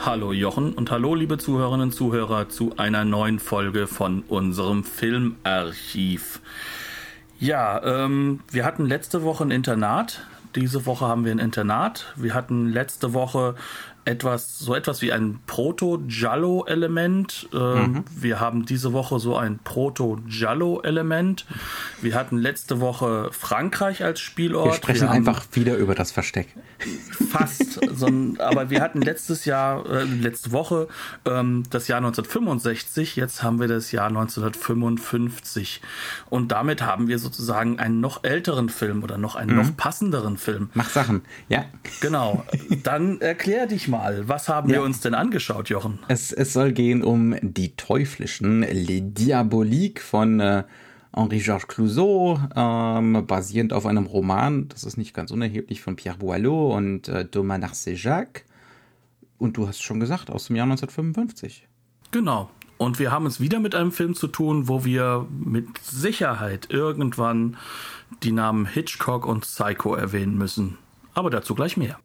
[0.00, 6.40] Hallo Jochen und hallo liebe Zuhörerinnen und Zuhörer zu einer neuen Folge von unserem Filmarchiv.
[7.40, 10.24] Ja, ähm, wir hatten letzte Woche ein Internat.
[10.54, 12.14] Diese Woche haben wir ein Internat.
[12.14, 13.56] Wir hatten letzte Woche
[14.08, 17.50] etwas, so etwas wie ein Proto-Giallo-Element.
[17.52, 18.04] Ähm, mhm.
[18.16, 21.46] Wir haben diese Woche so ein Proto-Giallo-Element.
[22.00, 24.68] Wir hatten letzte Woche Frankreich als Spielort.
[24.68, 26.48] Wir sprechen wir einfach wieder über das Versteck.
[27.30, 27.80] Fast.
[27.94, 30.88] so ein, aber wir hatten letztes Jahr, äh, letzte Woche
[31.26, 33.16] ähm, das Jahr 1965.
[33.16, 35.82] Jetzt haben wir das Jahr 1955.
[36.30, 39.56] Und damit haben wir sozusagen einen noch älteren Film oder noch einen mhm.
[39.56, 40.70] noch passenderen Film.
[40.72, 41.66] Mach Sachen, ja.
[42.00, 42.44] Genau.
[42.82, 44.28] Dann erklär dich mal mal.
[44.28, 44.76] Was haben ja.
[44.76, 45.98] wir uns denn angeschaut, Jochen?
[46.08, 50.64] Es, es soll gehen um die Teuflischen, Les Diaboliques von äh,
[51.14, 56.74] Henri-Georges Clouseau, ähm, basierend auf einem Roman, das ist nicht ganz unerheblich, von Pierre Boileau
[56.76, 58.44] und äh, Thomas Narcejac.
[59.38, 61.68] Und du hast schon gesagt, aus dem Jahr 1955.
[62.10, 62.50] Genau.
[62.76, 67.56] Und wir haben es wieder mit einem Film zu tun, wo wir mit Sicherheit irgendwann
[68.22, 70.78] die Namen Hitchcock und Psycho erwähnen müssen.
[71.14, 71.98] Aber dazu gleich mehr.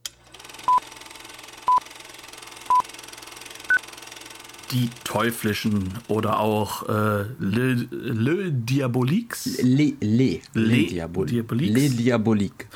[4.73, 9.59] Die Teuflischen oder auch äh, Le, Le Diaboliques.
[9.61, 11.73] Le, Le, Le, Le Diaboliques.
[11.73, 12.67] Le Diabolique.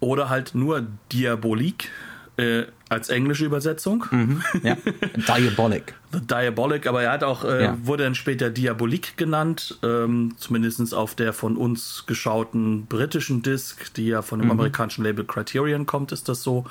[0.00, 1.88] Oder halt nur Diabolik
[2.36, 4.04] äh, als englische Übersetzung.
[4.10, 4.76] Mhm, ja.
[5.36, 5.94] Diabolic.
[6.12, 7.78] The Diabolic, aber er hat auch, äh, ja.
[7.82, 14.08] wurde dann später Diabolik genannt, ähm, zumindest auf der von uns geschauten britischen Disc, die
[14.08, 14.52] ja von dem mhm.
[14.52, 16.66] amerikanischen Label Criterion kommt, ist das so.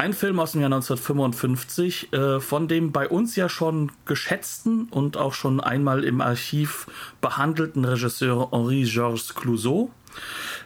[0.00, 5.18] Ein Film aus dem Jahr 1955, äh, von dem bei uns ja schon geschätzten und
[5.18, 6.86] auch schon einmal im Archiv
[7.20, 9.90] behandelten Regisseur Henri-Georges Clouseau.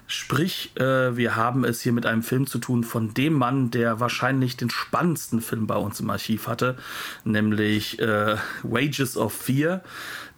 [0.07, 3.99] Sprich, äh, wir haben es hier mit einem Film zu tun von dem Mann, der
[3.99, 6.77] wahrscheinlich den spannendsten Film bei uns im Archiv hatte,
[7.25, 9.83] nämlich äh, Wages of Fear,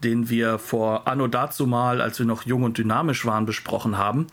[0.05, 4.27] den wir vor Anno dazu mal, als wir noch jung und dynamisch waren, besprochen haben.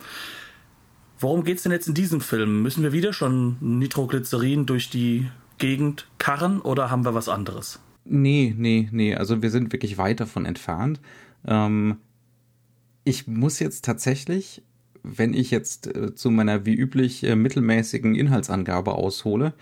[1.19, 2.61] Worum geht es denn jetzt in diesem Film?
[2.61, 7.79] Müssen wir wieder schon Nitroglycerin durch die Gegend karren oder haben wir was anderes?
[8.05, 9.15] Nee, nee, nee.
[9.15, 10.99] Also wir sind wirklich weit davon entfernt.
[11.45, 11.97] Ähm,
[13.05, 14.63] ich muss jetzt tatsächlich,
[15.03, 19.53] wenn ich jetzt äh, zu meiner wie üblich äh, mittelmäßigen Inhaltsangabe aushole,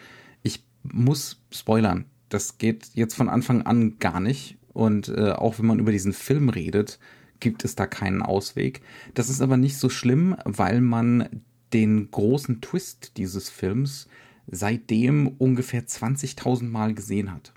[0.44, 2.06] ich muss spoilern.
[2.30, 4.58] Das geht jetzt von Anfang an gar nicht.
[4.74, 6.98] Und äh, auch wenn man über diesen Film redet,
[7.42, 8.82] gibt es da keinen Ausweg.
[9.14, 11.44] Das ist aber nicht so schlimm, weil man
[11.74, 14.08] den großen Twist dieses Films
[14.48, 17.54] seitdem ungefähr 20.000 Mal gesehen hat.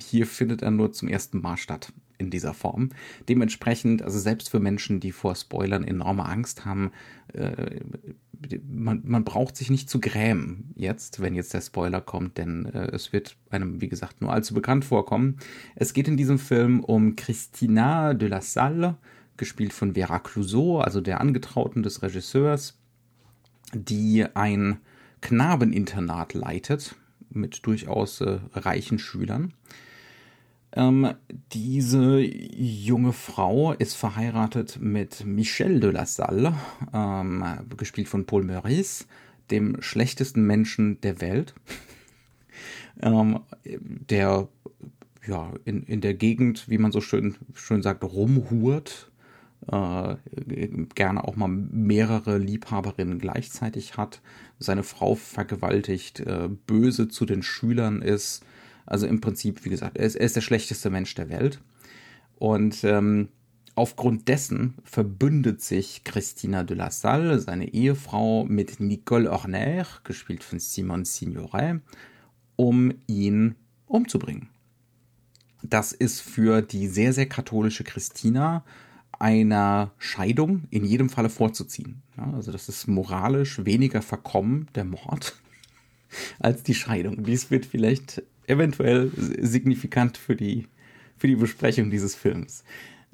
[0.00, 2.90] Hier findet er nur zum ersten Mal statt in dieser Form.
[3.28, 6.92] Dementsprechend, also selbst für Menschen, die vor Spoilern enorme Angst haben,
[7.32, 7.80] äh,
[8.66, 12.90] man, man braucht sich nicht zu grämen jetzt, wenn jetzt der Spoiler kommt, denn äh,
[12.92, 15.36] es wird einem, wie gesagt, nur allzu bekannt vorkommen.
[15.76, 18.96] Es geht in diesem Film um Christina de la Salle,
[19.42, 22.78] gespielt von Vera Clouseau, also der Angetrauten des Regisseurs,
[23.74, 24.78] die ein
[25.20, 26.94] Knabeninternat leitet
[27.28, 29.52] mit durchaus äh, reichen Schülern.
[30.74, 31.14] Ähm,
[31.52, 36.54] diese junge Frau ist verheiratet mit Michel de la Salle,
[36.94, 37.44] ähm,
[37.76, 39.06] gespielt von Paul Meurice,
[39.50, 41.52] dem schlechtesten Menschen der Welt,
[43.02, 44.46] ähm, der
[45.26, 49.11] ja in, in der Gegend, wie man so schön, schön sagt, rumhurt
[49.70, 50.16] äh,
[50.94, 54.20] gerne auch mal mehrere Liebhaberinnen gleichzeitig hat,
[54.58, 58.44] seine Frau vergewaltigt, äh, böse zu den Schülern ist.
[58.86, 61.60] Also im Prinzip, wie gesagt, er ist, er ist der schlechteste Mensch der Welt.
[62.36, 63.28] Und ähm,
[63.76, 70.58] aufgrund dessen verbündet sich Christina de la Salle, seine Ehefrau, mit Nicole Horner, gespielt von
[70.58, 71.80] Simone Signoret,
[72.56, 73.54] um ihn
[73.86, 74.48] umzubringen.
[75.62, 78.64] Das ist für die sehr, sehr katholische Christina
[79.22, 82.02] einer Scheidung in jedem Falle vorzuziehen.
[82.16, 85.40] Ja, also das ist moralisch weniger verkommen, der Mord,
[86.40, 87.22] als die Scheidung.
[87.22, 90.66] Dies wird vielleicht eventuell signifikant für die,
[91.16, 92.64] für die Besprechung dieses Films.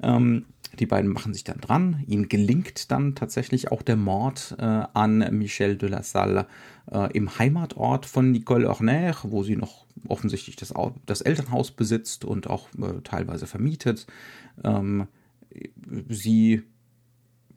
[0.01, 0.45] Ähm,
[0.79, 2.03] die beiden machen sich dann dran.
[2.07, 6.47] Ihnen gelingt dann tatsächlich auch der Mord äh, an Michel de la Salle
[6.91, 10.73] äh, im Heimatort von Nicole Orner, wo sie noch offensichtlich das,
[11.05, 14.07] das Elternhaus besitzt und auch äh, teilweise vermietet.
[14.63, 15.07] Ähm,
[16.07, 16.63] sie,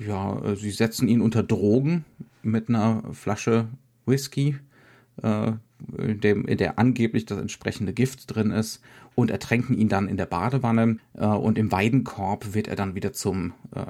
[0.00, 2.04] ja, sie setzen ihn unter Drogen
[2.42, 3.68] mit einer Flasche
[4.06, 4.56] Whisky,
[5.22, 5.52] äh,
[5.98, 8.80] in, dem, in der angeblich das entsprechende Gift drin ist
[9.14, 13.12] und ertränken ihn dann in der Badewanne äh, und im Weidenkorb wird er dann wieder
[13.12, 13.80] zum äh,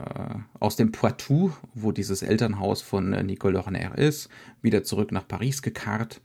[0.59, 4.29] aus dem Poitou, wo dieses Elternhaus von äh, Nicole Lorner ist,
[4.63, 6.21] wieder zurück nach Paris gekarrt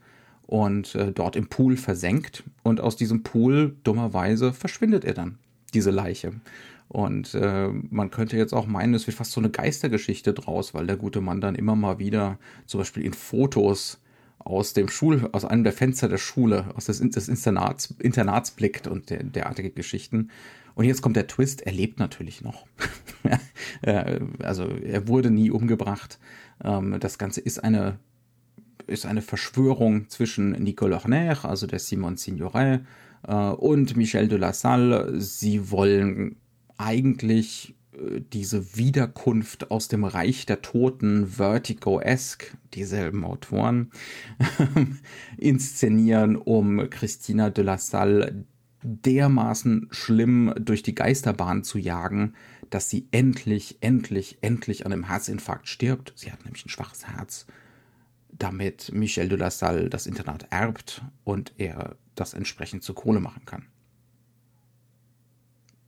[0.46, 2.42] und äh, dort im Pool versenkt.
[2.62, 5.38] Und aus diesem Pool dummerweise verschwindet er dann
[5.74, 6.32] diese Leiche
[6.88, 10.86] und äh, man könnte jetzt auch meinen, es wird fast so eine Geistergeschichte draus, weil
[10.86, 14.00] der gute Mann dann immer mal wieder zum Beispiel in Fotos
[14.38, 18.86] aus dem Schul, aus einem der Fenster der Schule, aus des, des Internats, Internats blickt
[18.86, 20.30] und der, derartige Geschichten.
[20.74, 22.66] Und jetzt kommt der Twist, er lebt natürlich noch.
[23.82, 26.18] Äh, also er wurde nie umgebracht.
[26.64, 27.98] Ähm, das Ganze ist eine,
[28.86, 32.80] ist eine Verschwörung zwischen Nicolas Horner, also der Simon Signoret,
[33.26, 35.20] äh, und Michel de la Salle.
[35.20, 36.36] Sie wollen
[36.78, 37.74] eigentlich
[38.32, 43.90] diese Wiederkunft aus dem Reich der Toten, Vertigo-esque, dieselben Autoren,
[45.36, 48.44] inszenieren, um Christina de la Salle
[48.82, 52.34] dermaßen schlimm durch die Geisterbahn zu jagen,
[52.70, 56.12] dass sie endlich, endlich, endlich an einem Herzinfarkt stirbt.
[56.14, 57.46] Sie hat nämlich ein schwaches Herz,
[58.30, 63.44] damit Michel de la Salle das Internat erbt und er das entsprechend zur Kohle machen
[63.46, 63.66] kann.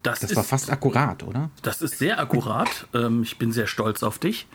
[0.03, 1.51] Das, das ist, war fast akkurat, oder?
[1.63, 2.87] Das ist sehr akkurat.
[2.95, 4.47] ähm, ich bin sehr stolz auf dich.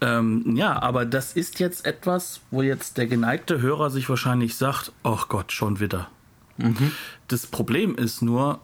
[0.00, 4.92] Ähm, ja, aber das ist jetzt etwas, wo jetzt der geneigte Hörer sich wahrscheinlich sagt,
[5.02, 6.08] ach Gott, schon wieder.
[6.56, 6.92] Mhm.
[7.28, 8.60] Das Problem ist nur,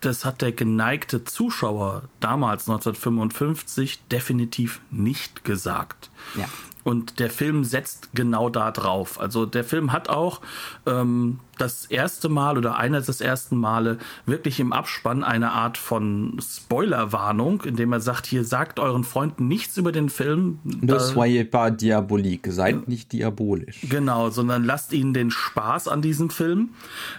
[0.00, 6.10] das hat der geneigte Zuschauer damals 1955 definitiv nicht gesagt.
[6.34, 6.48] Ja.
[6.82, 9.20] Und der Film setzt genau da drauf.
[9.20, 10.40] Also der Film hat auch
[10.86, 16.40] ähm, das erste Mal oder eines des ersten Male wirklich im Abspann eine Art von
[16.40, 20.58] Spoilerwarnung, indem er sagt, hier sagt euren Freunden nichts über den Film.
[20.64, 23.86] Ne soyez pas diabolique, seid nicht diabolisch.
[23.88, 26.70] Genau, sondern lasst ihnen den Spaß an diesem Film.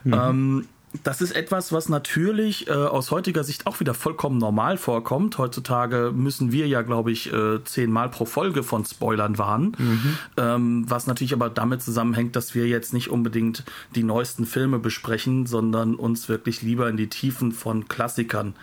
[0.03, 0.13] Mhm.
[0.13, 0.65] Ähm,
[1.03, 5.37] das ist etwas, was natürlich äh, aus heutiger Sicht auch wieder vollkommen normal vorkommt.
[5.37, 9.75] Heutzutage müssen wir ja, glaube ich, äh, zehnmal pro Folge von Spoilern warnen.
[9.77, 10.17] Mhm.
[10.37, 13.63] Ähm, was natürlich aber damit zusammenhängt, dass wir jetzt nicht unbedingt
[13.95, 18.53] die neuesten Filme besprechen, sondern uns wirklich lieber in die Tiefen von Klassikern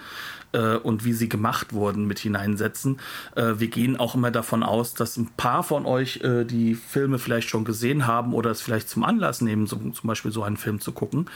[0.52, 2.98] äh, und wie sie gemacht wurden mit hineinsetzen.
[3.36, 7.18] Äh, wir gehen auch immer davon aus, dass ein paar von euch äh, die Filme
[7.18, 10.56] vielleicht schon gesehen haben oder es vielleicht zum Anlass nehmen, so, zum Beispiel so einen
[10.56, 11.26] Film zu gucken.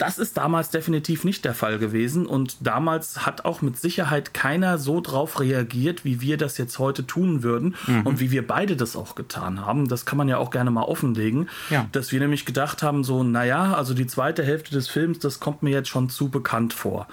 [0.00, 4.78] Das ist damals definitiv nicht der Fall gewesen und damals hat auch mit Sicherheit keiner
[4.78, 8.06] so drauf reagiert, wie wir das jetzt heute tun würden mhm.
[8.06, 9.88] und wie wir beide das auch getan haben.
[9.88, 11.86] Das kann man ja auch gerne mal offenlegen, ja.
[11.92, 15.62] dass wir nämlich gedacht haben, so, naja, also die zweite Hälfte des Films, das kommt
[15.62, 17.06] mir jetzt schon zu bekannt vor.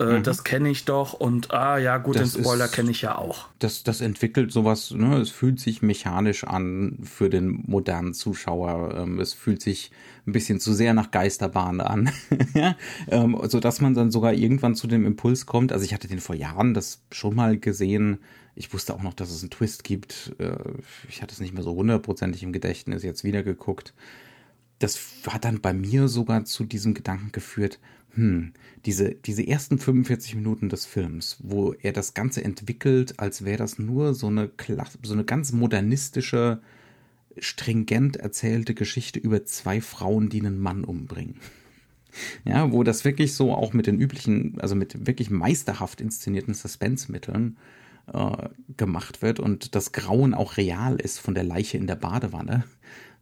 [0.00, 0.22] Äh, mhm.
[0.24, 3.46] Das kenne ich doch und ah ja, gut, das den Spoiler kenne ich ja auch.
[3.60, 5.18] Das, das entwickelt sowas, ne?
[5.18, 8.96] es fühlt sich mechanisch an für den modernen Zuschauer.
[8.96, 9.92] Ähm, es fühlt sich
[10.26, 12.10] ein bisschen zu sehr nach Geisterbahn an.
[12.54, 12.76] ja,
[13.08, 15.72] ähm, so dass man dann sogar irgendwann zu dem Impuls kommt.
[15.72, 18.18] Also ich hatte den vor Jahren das schon mal gesehen.
[18.54, 20.34] Ich wusste auch noch, dass es einen Twist gibt.
[20.38, 20.56] Äh,
[21.08, 23.94] ich hatte es nicht mehr so hundertprozentig im Gedächtnis jetzt wieder geguckt.
[24.78, 27.78] Das hat dann bei mir sogar zu diesem Gedanken geführt,
[28.14, 28.52] hm,
[28.84, 33.78] diese, diese ersten 45 Minuten des Films, wo er das Ganze entwickelt, als wäre das
[33.78, 34.50] nur so eine,
[35.02, 36.60] so eine ganz modernistische
[37.38, 41.36] stringent erzählte Geschichte über zwei Frauen, die einen Mann umbringen.
[42.44, 47.56] Ja, wo das wirklich so auch mit den üblichen, also mit wirklich meisterhaft inszenierten Suspense-Mitteln
[48.12, 52.64] äh, gemacht wird und das Grauen auch real ist von der Leiche in der Badewanne,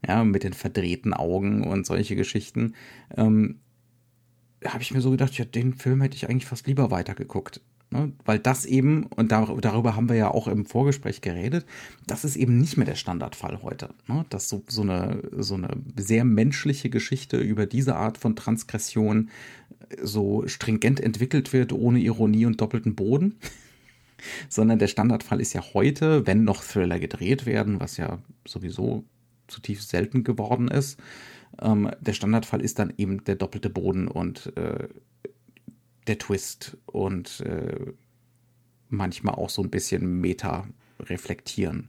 [0.06, 2.74] ja, mit den verdrehten Augen und solche Geschichten.
[3.16, 3.60] Ähm,
[4.66, 7.60] habe ich mir so gedacht, ja, den Film hätte ich eigentlich fast lieber weitergeguckt.
[7.90, 8.12] Ne?
[8.24, 11.66] Weil das eben, und dar darüber haben wir ja auch im Vorgespräch geredet,
[12.06, 13.90] das ist eben nicht mehr der Standardfall heute.
[14.06, 14.24] Ne?
[14.30, 19.30] Dass so, so, eine, so eine sehr menschliche Geschichte über diese Art von Transgression
[20.00, 23.36] so stringent entwickelt wird, ohne Ironie und doppelten Boden.
[24.48, 29.04] Sondern der Standardfall ist ja heute, wenn noch Thriller gedreht werden, was ja sowieso
[29.48, 31.00] zutiefst selten geworden ist,
[31.60, 34.88] ähm, der Standardfall ist dann eben der doppelte Boden und äh,
[36.10, 37.92] der Twist und äh,
[38.88, 40.66] manchmal auch so ein bisschen Meta
[40.98, 41.88] reflektieren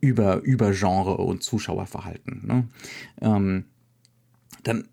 [0.00, 2.46] über, über Genre und Zuschauerverhalten.
[2.46, 2.68] Ne?
[3.20, 3.64] Ähm,
[4.64, 4.88] dann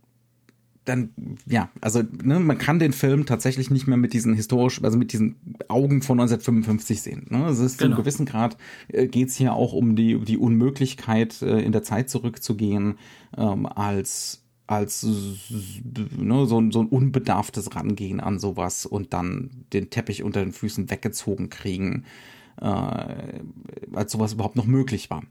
[0.89, 1.11] dann,
[1.45, 5.13] ja, also ne, man kann den Film tatsächlich nicht mehr mit diesen historischen, also mit
[5.13, 5.35] diesen
[5.67, 7.27] Augen von 1955 sehen.
[7.29, 7.45] Ne?
[7.45, 7.89] Also es ist genau.
[7.89, 8.57] zu einem gewissen Grad
[8.87, 12.97] äh, geht es hier auch um die, die Unmöglichkeit, äh, in der Zeit zurückzugehen,
[13.37, 14.38] ähm, als
[14.69, 20.51] als ne, so, so ein unbedarftes Rangehen an sowas und dann den Teppich unter den
[20.51, 22.05] Füßen weggezogen kriegen,
[22.61, 23.41] äh,
[23.93, 25.23] als sowas überhaupt noch möglich war.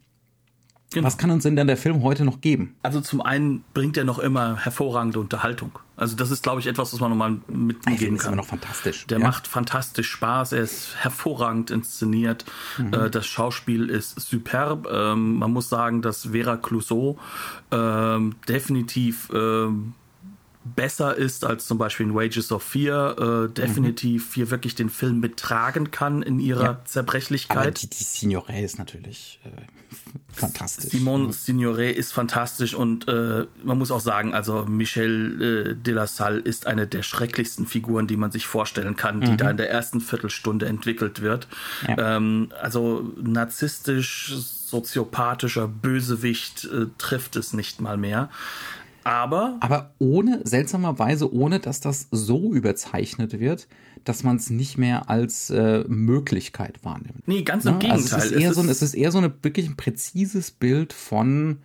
[0.91, 1.07] Genau.
[1.07, 2.75] Was kann uns denn dann der Film heute noch geben?
[2.83, 5.79] Also zum einen bringt er noch immer hervorragende Unterhaltung.
[5.97, 8.15] Also das ist, glaube ich, etwas, was man nochmal mitgeben kann.
[8.17, 9.07] Ist immer noch fantastisch.
[9.07, 9.27] Der ja.
[9.27, 10.53] macht fantastisch Spaß.
[10.53, 12.47] Er ist hervorragend inszeniert.
[12.79, 12.95] Mhm.
[12.95, 14.89] Äh, das Schauspiel ist superb.
[14.91, 17.19] Ähm, man muss sagen, dass Vera Clouseau
[17.71, 19.93] ähm, definitiv ähm,
[20.75, 24.35] besser ist als zum Beispiel in Wages of Fear, äh, definitiv mhm.
[24.35, 26.81] hier wirklich den Film mittragen kann in ihrer ja.
[26.85, 27.57] Zerbrechlichkeit.
[27.57, 29.49] Aber die, die Signoret ist natürlich äh,
[30.33, 30.91] fantastisch.
[30.91, 31.33] Simone mhm.
[31.33, 36.41] Signoret ist fantastisch und äh, man muss auch sagen, also Michel äh, de la Salle
[36.41, 39.37] ist eine der schrecklichsten Figuren, die man sich vorstellen kann, die mhm.
[39.37, 41.49] da in der ersten Viertelstunde entwickelt wird.
[41.87, 42.17] Ja.
[42.17, 48.29] Ähm, also narzisstisch, soziopathischer Bösewicht äh, trifft es nicht mal mehr.
[49.09, 49.57] Aber.
[49.61, 53.67] Aber ohne, seltsamerweise, ohne dass das so überzeichnet wird,
[54.05, 57.27] dass man es nicht mehr als äh, Möglichkeit wahrnimmt.
[57.27, 58.01] Nee, ganz im ja, Gegenteil.
[58.03, 60.51] Also es, ist eher es, so ein, es ist eher so eine, wirklich ein präzises
[60.51, 61.61] Bild von,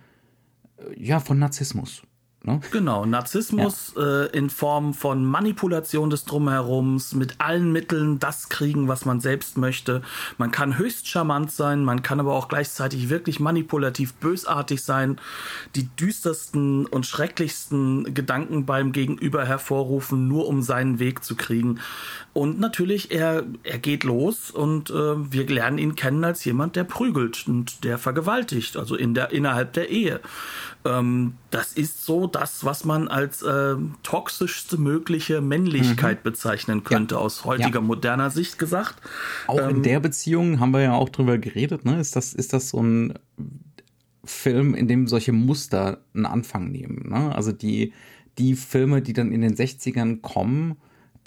[0.78, 2.02] äh, ja, von Narzissmus.
[2.46, 2.60] Ne?
[2.70, 4.24] Genau, Narzissmus ja.
[4.24, 9.56] äh, in Form von Manipulation des Drumherums, mit allen Mitteln das kriegen, was man selbst
[9.56, 10.02] möchte.
[10.36, 15.18] Man kann höchst charmant sein, man kann aber auch gleichzeitig wirklich manipulativ bösartig sein,
[15.74, 21.80] die düstersten und schrecklichsten Gedanken beim Gegenüber hervorrufen, nur um seinen Weg zu kriegen.
[22.34, 26.84] Und natürlich, er, er geht los und äh, wir lernen ihn kennen als jemand, der
[26.84, 30.20] prügelt und der vergewaltigt, also in der, innerhalb der Ehe.
[30.86, 36.30] Ähm, das ist so das, was man als äh, toxischste mögliche Männlichkeit mhm.
[36.30, 37.20] bezeichnen könnte, ja.
[37.20, 37.80] aus heutiger ja.
[37.80, 38.96] moderner Sicht gesagt.
[39.46, 41.98] Auch ähm, in der Beziehung haben wir ja auch drüber geredet, ne?
[41.98, 43.14] Ist das, ist das so ein
[44.24, 47.08] Film, in dem solche Muster einen Anfang nehmen?
[47.08, 47.34] Ne?
[47.34, 47.92] Also die,
[48.38, 50.76] die Filme, die dann in den 60ern kommen,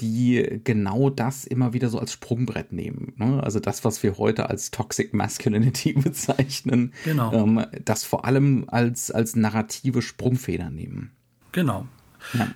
[0.01, 3.13] die genau das immer wieder so als Sprungbrett nehmen.
[3.17, 3.41] Ne?
[3.43, 7.33] Also das, was wir heute als Toxic Masculinity bezeichnen, genau.
[7.33, 11.11] ähm, das vor allem als, als narrative Sprungfeder nehmen.
[11.51, 11.87] Genau.
[12.33, 12.47] Ja.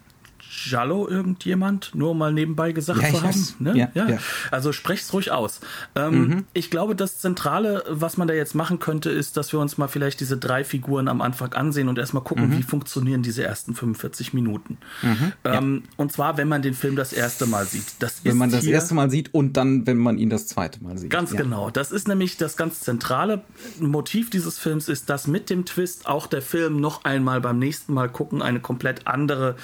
[0.70, 3.48] Jallo irgendjemand, nur mal nebenbei gesagt ja, zu haben.
[3.60, 3.78] Ne?
[3.78, 4.10] Ja, ja.
[4.10, 4.18] ja,
[4.52, 5.60] Also sprech's ruhig aus.
[5.96, 6.46] Ähm, mhm.
[6.54, 9.88] Ich glaube, das Zentrale, was man da jetzt machen könnte, ist, dass wir uns mal
[9.88, 12.58] vielleicht diese drei Figuren am Anfang ansehen und erstmal gucken, mhm.
[12.58, 14.78] wie funktionieren diese ersten 45 Minuten.
[15.02, 15.34] Mhm.
[15.44, 17.86] Ähm, und zwar, wenn man den Film das erste Mal sieht.
[18.00, 20.98] Das wenn man das erste Mal sieht und dann, wenn man ihn das zweite Mal
[20.98, 21.10] sieht.
[21.10, 21.70] Ganz genau.
[21.70, 23.44] Das ist nämlich das ganz zentrale
[23.80, 27.94] Motiv dieses Films, ist, dass mit dem Twist auch der Film noch einmal beim nächsten
[27.94, 29.56] Mal gucken eine komplett andere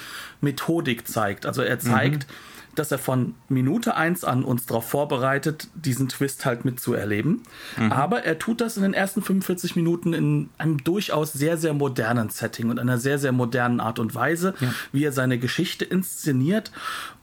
[0.88, 1.46] Methodik zeigt.
[1.46, 2.34] Also er zeigt, mhm.
[2.78, 7.42] Dass er von Minute eins an uns darauf vorbereitet, diesen Twist halt mitzuerleben.
[7.76, 7.92] Mhm.
[7.92, 12.30] Aber er tut das in den ersten 45 Minuten in einem durchaus sehr, sehr modernen
[12.30, 14.72] Setting und einer sehr, sehr modernen Art und Weise, ja.
[14.92, 16.72] wie er seine Geschichte inszeniert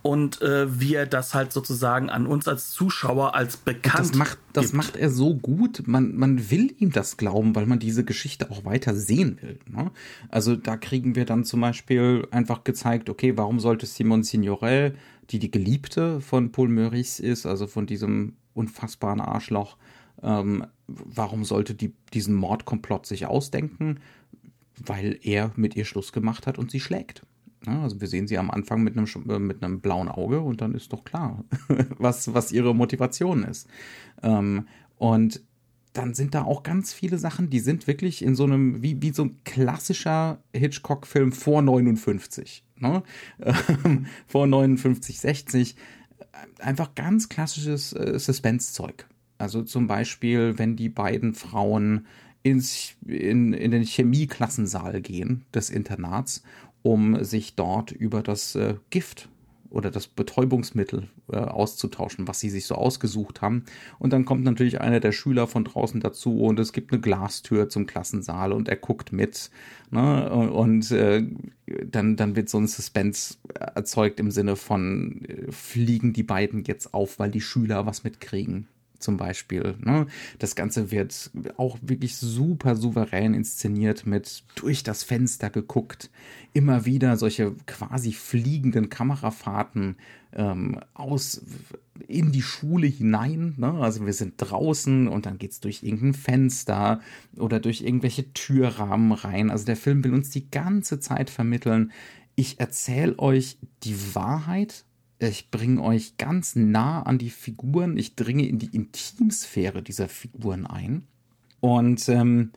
[0.05, 4.38] und äh, wie er das halt sozusagen an uns als Zuschauer als bekannt das macht
[4.53, 4.75] das gibt.
[4.75, 8.65] macht er so gut man man will ihm das glauben weil man diese Geschichte auch
[8.65, 9.89] weiter sehen will ne?
[10.29, 14.95] also da kriegen wir dann zum Beispiel einfach gezeigt okay warum sollte Simon Signoret
[15.32, 19.77] die die Geliebte von Paul Meurice ist also von diesem unfassbaren Arschloch
[20.24, 24.00] ähm, warum sollte die diesen Mordkomplott sich ausdenken
[24.77, 27.24] weil er mit ihr Schluss gemacht hat und sie schlägt
[27.67, 30.74] also wir sehen sie am Anfang mit einem, äh, mit einem blauen Auge und dann
[30.74, 31.44] ist doch klar,
[31.98, 33.67] was, was ihre Motivation ist.
[34.22, 34.67] Ähm,
[34.98, 35.41] und
[35.94, 39.12] dann sind da auch ganz viele Sachen, die sind wirklich in so einem, wie, wie
[39.12, 42.64] so ein klassischer Hitchcock-Film vor 59.
[42.77, 43.03] Ne?
[44.27, 45.75] vor 59, 60.
[46.60, 49.08] Einfach ganz klassisches äh, Suspense-Zeug.
[49.38, 52.08] Also zum Beispiel, wenn die beiden Frauen
[52.44, 56.44] ins, in, in den Chemieklassensaal gehen des Internats
[56.86, 59.27] um sich dort über das äh, Gift
[59.75, 63.65] oder das Betäubungsmittel äh, auszutauschen, was sie sich so ausgesucht haben.
[64.00, 67.67] Und dann kommt natürlich einer der Schüler von draußen dazu und es gibt eine Glastür
[67.67, 69.51] zum Klassensaal und er guckt mit.
[69.91, 70.29] Ne?
[70.29, 71.27] Und äh,
[71.86, 76.94] dann, dann wird so ein Suspense erzeugt im Sinne von, äh, fliegen die beiden jetzt
[76.94, 78.67] auf, weil die Schüler was mitkriegen
[79.05, 79.75] zum Beispiel.
[79.79, 80.07] Ne?
[80.39, 86.09] Das Ganze wird auch wirklich super souverän inszeniert mit durch das Fenster geguckt,
[86.53, 89.95] immer wieder solche quasi fliegenden Kamerafahrten
[90.33, 91.41] ähm, aus
[92.07, 93.53] in die Schule hinein.
[93.57, 93.71] Ne?
[93.79, 97.00] Also wir sind draußen und dann geht es durch irgendein Fenster
[97.38, 99.50] oder durch irgendwelche Türrahmen rein.
[99.50, 101.91] Also der Film will uns die ganze Zeit vermitteln,
[102.35, 104.85] ich erzähle euch die Wahrheit,
[105.19, 110.65] ich bringe euch ganz nah an die Figuren, ich dringe in die Intimsphäre dieser Figuren
[110.65, 111.07] ein.
[111.62, 112.51] Und ähm,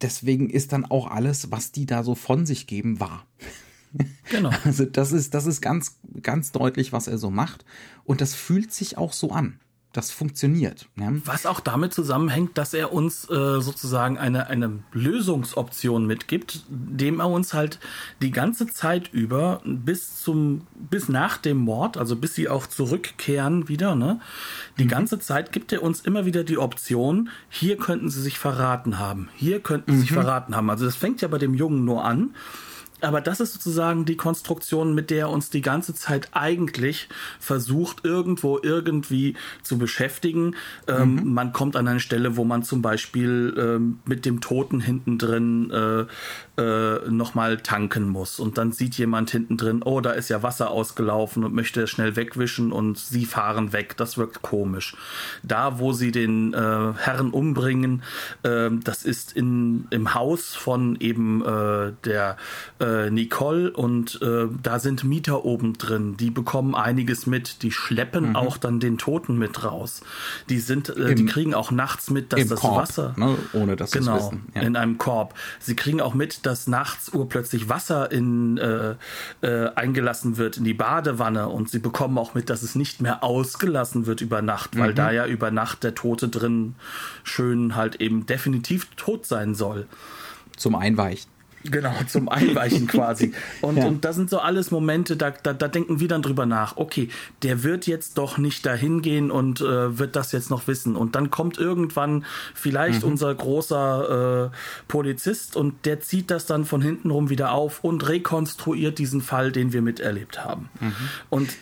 [0.00, 3.26] deswegen ist dann auch alles, was die da so von sich geben, wahr.
[4.28, 4.50] Genau.
[4.64, 7.64] Also das ist, das ist ganz, ganz deutlich, was er so macht.
[8.02, 9.60] Und das fühlt sich auch so an
[9.94, 10.88] das funktioniert.
[10.96, 11.22] Ne?
[11.24, 17.30] Was auch damit zusammenhängt, dass er uns äh, sozusagen eine, eine Lösungsoption mitgibt, dem er
[17.30, 17.78] uns halt
[18.20, 23.68] die ganze Zeit über bis zum, bis nach dem Mord, also bis sie auch zurückkehren
[23.68, 24.20] wieder, ne?
[24.78, 24.88] Die mhm.
[24.88, 29.28] ganze Zeit gibt er uns immer wieder die Option, hier könnten sie sich verraten haben,
[29.36, 30.00] hier könnten sie mhm.
[30.00, 30.70] sich verraten haben.
[30.70, 32.34] Also das fängt ja bei dem Jungen nur an
[33.04, 37.08] aber das ist sozusagen die Konstruktion, mit der uns die ganze Zeit eigentlich
[37.38, 40.56] versucht, irgendwo irgendwie zu beschäftigen.
[40.88, 41.34] Ähm, mhm.
[41.34, 45.70] man kommt an eine Stelle, wo man zum Beispiel ähm, mit dem Toten hinten drin
[45.70, 48.38] äh, äh, nochmal tanken muss.
[48.38, 52.16] Und dann sieht jemand hinten drin, oh, da ist ja Wasser ausgelaufen und möchte schnell
[52.16, 53.96] wegwischen und sie fahren weg.
[53.96, 54.96] Das wirkt komisch.
[55.42, 58.02] Da, wo sie den äh, Herrn umbringen,
[58.44, 62.36] äh, das ist in, im Haus von eben äh, der
[62.80, 66.16] äh, Nicole und äh, da sind Mieter oben drin.
[66.16, 67.62] Die bekommen einiges mit.
[67.62, 68.36] Die schleppen mhm.
[68.36, 70.02] auch dann den Toten mit raus.
[70.48, 73.36] Die sind, äh, Im, die kriegen auch nachts mit, dass das Korb, Wasser, ne?
[73.52, 74.46] ohne dass genau, wissen.
[74.54, 74.62] Ja.
[74.62, 75.34] in einem Korb.
[75.58, 78.94] Sie kriegen auch mit, dass nachts urplötzlich Wasser in, äh,
[79.42, 83.22] äh, eingelassen wird in die Badewanne und sie bekommen auch mit, dass es nicht mehr
[83.22, 84.96] ausgelassen wird über Nacht, weil mhm.
[84.96, 86.74] da ja über Nacht der Tote drin
[87.22, 89.86] schön halt eben definitiv tot sein soll.
[90.56, 91.33] Zum Einweichen.
[91.70, 93.32] Genau, zum Einweichen quasi.
[93.62, 93.86] Und, ja.
[93.86, 96.76] und das sind so alles Momente, da, da, da denken wir dann drüber nach.
[96.76, 97.08] Okay,
[97.42, 100.96] der wird jetzt doch nicht dahin gehen und äh, wird das jetzt noch wissen.
[100.96, 103.12] Und dann kommt irgendwann vielleicht mhm.
[103.12, 104.56] unser großer äh,
[104.88, 109.50] Polizist und der zieht das dann von hinten rum wieder auf und rekonstruiert diesen Fall,
[109.50, 110.68] den wir miterlebt haben.
[110.80, 110.92] Mhm.
[111.30, 111.56] Und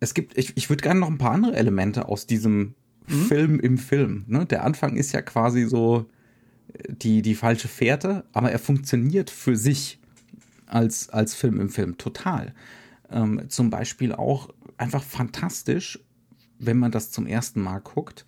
[0.00, 2.74] es gibt, ich, ich würde gerne noch ein paar andere Elemente aus diesem
[3.06, 3.26] mhm.
[3.26, 4.24] Film im Film.
[4.26, 4.44] Ne?
[4.46, 6.06] Der Anfang ist ja quasi so
[6.88, 9.98] die, die falsche Fährte, aber er funktioniert für sich
[10.66, 12.54] als, als Film im Film total.
[13.10, 16.00] Ähm, zum Beispiel auch einfach fantastisch,
[16.58, 18.24] wenn man das zum ersten Mal guckt,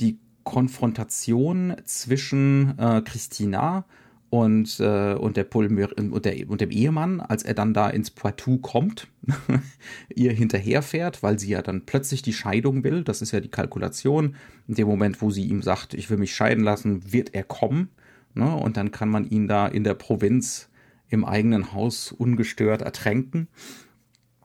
[0.00, 3.84] die Konfrontation zwischen äh, Christina
[4.32, 8.56] und, äh, und, der und, der, und dem Ehemann, als er dann da ins Poitou
[8.56, 9.08] kommt,
[10.14, 13.04] ihr hinterherfährt, weil sie ja dann plötzlich die Scheidung will.
[13.04, 14.36] Das ist ja die Kalkulation.
[14.66, 17.90] In dem Moment, wo sie ihm sagt, ich will mich scheiden lassen, wird er kommen.
[18.32, 18.56] Ne?
[18.56, 20.70] Und dann kann man ihn da in der Provinz
[21.10, 23.48] im eigenen Haus ungestört ertränken.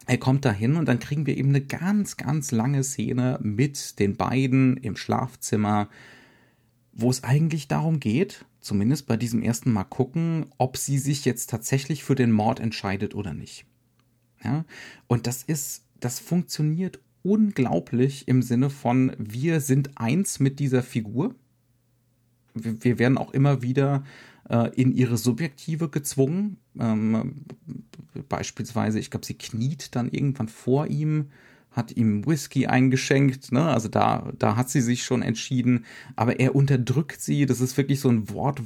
[0.06, 4.18] Er kommt dahin und dann kriegen wir eben eine ganz, ganz lange Szene mit den
[4.18, 5.88] beiden im Schlafzimmer,
[6.92, 11.50] wo es eigentlich darum geht, zumindest bei diesem ersten Mal gucken, ob sie sich jetzt
[11.50, 13.66] tatsächlich für den Mord entscheidet oder nicht.
[14.44, 14.66] Ja?
[15.08, 21.34] Und das ist, das funktioniert unglaublich im Sinne von, wir sind eins mit dieser Figur.
[22.54, 24.04] Wir, wir werden auch immer wieder
[24.50, 26.58] äh, in ihre Subjektive gezwungen.
[26.78, 27.46] Ähm,
[28.28, 31.28] beispielsweise, ich glaube, sie kniet dann irgendwann vor ihm
[31.78, 33.64] hat ihm Whisky eingeschenkt, ne?
[33.64, 35.86] Also da, da hat sie sich schon entschieden,
[36.16, 37.46] aber er unterdrückt sie.
[37.46, 38.64] Das ist wirklich so ein Wort,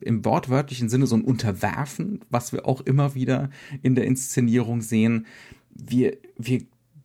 [0.00, 3.50] im wortwörtlichen Sinne so ein Unterwerfen, was wir auch immer wieder
[3.82, 5.26] in der Inszenierung sehen.
[5.74, 6.62] Wir, wir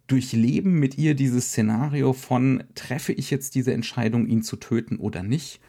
[0.08, 5.24] durchleben mit ihr dieses Szenario von, treffe ich jetzt diese Entscheidung, ihn zu töten oder
[5.24, 5.60] nicht?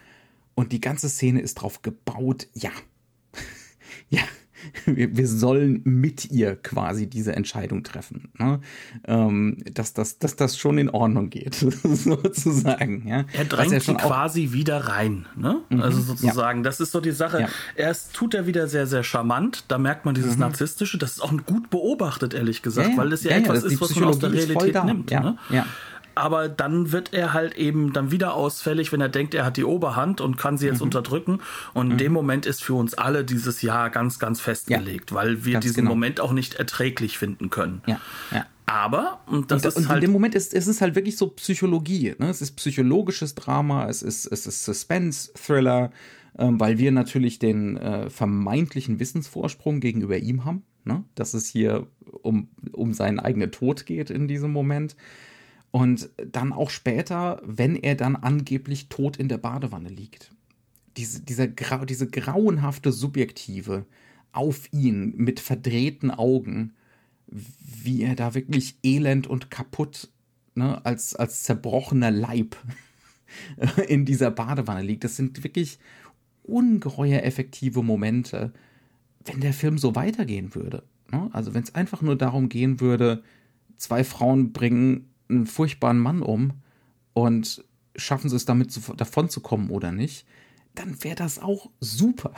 [0.55, 2.71] Und die ganze Szene ist drauf gebaut, ja.
[4.11, 4.23] ja,
[4.87, 8.31] wir, wir sollen mit ihr quasi diese Entscheidung treffen.
[8.39, 8.61] Ne?
[9.07, 13.07] Ähm, dass, das, dass das schon in Ordnung geht, sozusagen.
[13.07, 13.25] Ja?
[13.33, 15.27] Er drängt ja sie quasi wieder rein.
[15.37, 15.63] Ne?
[15.69, 16.65] Mhm, also sozusagen, ja.
[16.65, 17.43] das ist so die Sache.
[17.43, 17.49] Ja.
[17.77, 19.65] Erst tut er wieder sehr, sehr charmant.
[19.69, 20.41] Da merkt man dieses mhm.
[20.41, 20.99] Narzisstische.
[20.99, 24.19] Das ist auch gut beobachtet, ehrlich gesagt, weil das ja, etwas ist, was man aus
[24.19, 25.11] der Realität nimmt.
[25.11, 25.39] Ja, ne?
[25.51, 25.67] ja
[26.15, 29.65] aber dann wird er halt eben dann wieder ausfällig, wenn er denkt, er hat die
[29.65, 30.87] Oberhand und kann sie jetzt mhm.
[30.87, 31.41] unterdrücken.
[31.75, 31.93] Und mhm.
[31.93, 35.17] in dem Moment ist für uns alle dieses Jahr ganz, ganz festgelegt, ja.
[35.17, 35.91] weil wir ganz diesen genau.
[35.91, 37.83] Moment auch nicht erträglich finden können.
[37.87, 38.01] Ja,
[38.33, 38.47] ja.
[38.67, 40.03] Aber, und das und, ist und halt.
[40.03, 42.15] In dem Moment ist, ist es halt wirklich so Psychologie.
[42.19, 42.31] Ne?
[42.31, 45.91] Es ist psychologisches Drama, es ist, es ist Suspense-Thriller,
[46.39, 50.63] ähm, weil wir natürlich den äh, vermeintlichen Wissensvorsprung gegenüber ihm haben.
[50.85, 51.03] Ne?
[51.17, 51.89] Dass es hier
[52.23, 54.95] um, um seinen eigenen Tod geht in diesem Moment.
[55.71, 60.35] Und dann auch später, wenn er dann angeblich tot in der Badewanne liegt.
[60.97, 63.87] Diese, dieser, diese grauenhafte Subjektive
[64.33, 66.75] auf ihn mit verdrehten Augen,
[67.29, 70.11] wie er da wirklich elend und kaputt,
[70.55, 72.57] ne, als, als zerbrochener Leib
[73.89, 75.05] in dieser Badewanne liegt.
[75.05, 75.79] Das sind wirklich
[76.43, 78.53] ungeheuer effektive Momente,
[79.25, 80.83] wenn der Film so weitergehen würde.
[81.13, 81.29] Ne?
[81.33, 83.23] Also wenn es einfach nur darum gehen würde,
[83.77, 86.53] zwei Frauen bringen einen furchtbaren Mann um
[87.13, 87.65] und
[87.97, 90.27] schaffen sie es damit zu, davon zu kommen oder nicht,
[90.75, 92.33] dann wäre das auch super.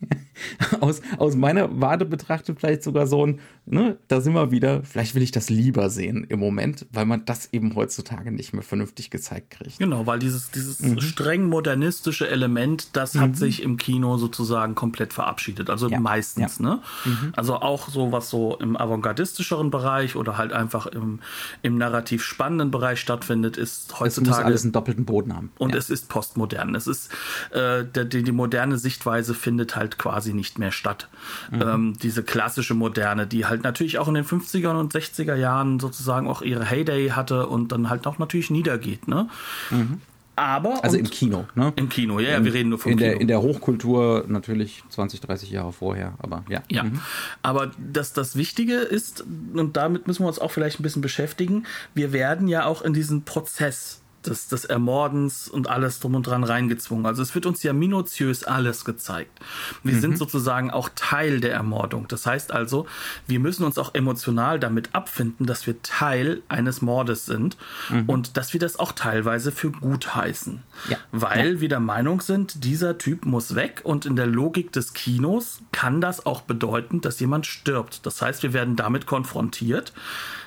[0.80, 5.14] aus, aus meiner Warte betrachtet vielleicht sogar so ein, ne, da sind wir wieder, vielleicht
[5.14, 9.10] will ich das lieber sehen im Moment, weil man das eben heutzutage nicht mehr vernünftig
[9.10, 9.78] gezeigt kriegt.
[9.78, 11.00] Genau, weil dieses, dieses mhm.
[11.00, 13.20] streng modernistische Element, das mhm.
[13.20, 15.70] hat sich im Kino sozusagen komplett verabschiedet.
[15.70, 16.00] Also ja.
[16.00, 16.64] meistens, ja.
[16.64, 16.82] ne?
[17.04, 17.32] Mhm.
[17.36, 21.20] Also auch so, was so im avantgardistischeren Bereich oder halt einfach im,
[21.62, 24.30] im narrativ spannenden Bereich stattfindet, ist heutzutage.
[24.30, 25.52] Es muss alles einen doppelten Boden haben.
[25.58, 25.78] Und ja.
[25.78, 26.74] es ist postmodern.
[26.74, 27.10] Es ist,
[27.50, 31.08] äh, der, die, die moderne Sichtweise findet halt quasi nicht mehr statt.
[31.50, 31.62] Mhm.
[31.62, 36.28] Ähm, diese klassische Moderne, die halt natürlich auch in den 50er und 60er Jahren sozusagen
[36.28, 39.08] auch ihre Heyday hatte und dann halt auch natürlich niedergeht.
[39.08, 39.28] Ne?
[39.70, 40.00] Mhm.
[40.34, 40.82] Aber.
[40.82, 41.72] Also im Kino, ne?
[41.76, 43.10] Im Kino, ja, in, wir reden nur vom in Kino.
[43.10, 46.62] Der, in der Hochkultur natürlich 20, 30 Jahre vorher, aber ja.
[46.70, 46.84] Ja.
[46.84, 47.00] Mhm.
[47.42, 51.66] Aber das, das Wichtige ist, und damit müssen wir uns auch vielleicht ein bisschen beschäftigen,
[51.94, 56.44] wir werden ja auch in diesen Prozess des, des Ermordens und alles drum und dran
[56.44, 57.06] reingezwungen.
[57.06, 59.38] Also es wird uns ja minutiös alles gezeigt.
[59.82, 60.00] Wir mhm.
[60.00, 62.06] sind sozusagen auch Teil der Ermordung.
[62.08, 62.86] Das heißt also,
[63.26, 67.56] wir müssen uns auch emotional damit abfinden, dass wir Teil eines Mordes sind
[67.90, 68.04] mhm.
[68.06, 70.62] und dass wir das auch teilweise für gut heißen.
[70.88, 70.96] Ja.
[71.10, 71.60] Weil ja.
[71.60, 76.00] wir der Meinung sind, dieser Typ muss weg und in der Logik des Kinos kann
[76.00, 78.06] das auch bedeuten, dass jemand stirbt.
[78.06, 79.92] Das heißt, wir werden damit konfrontiert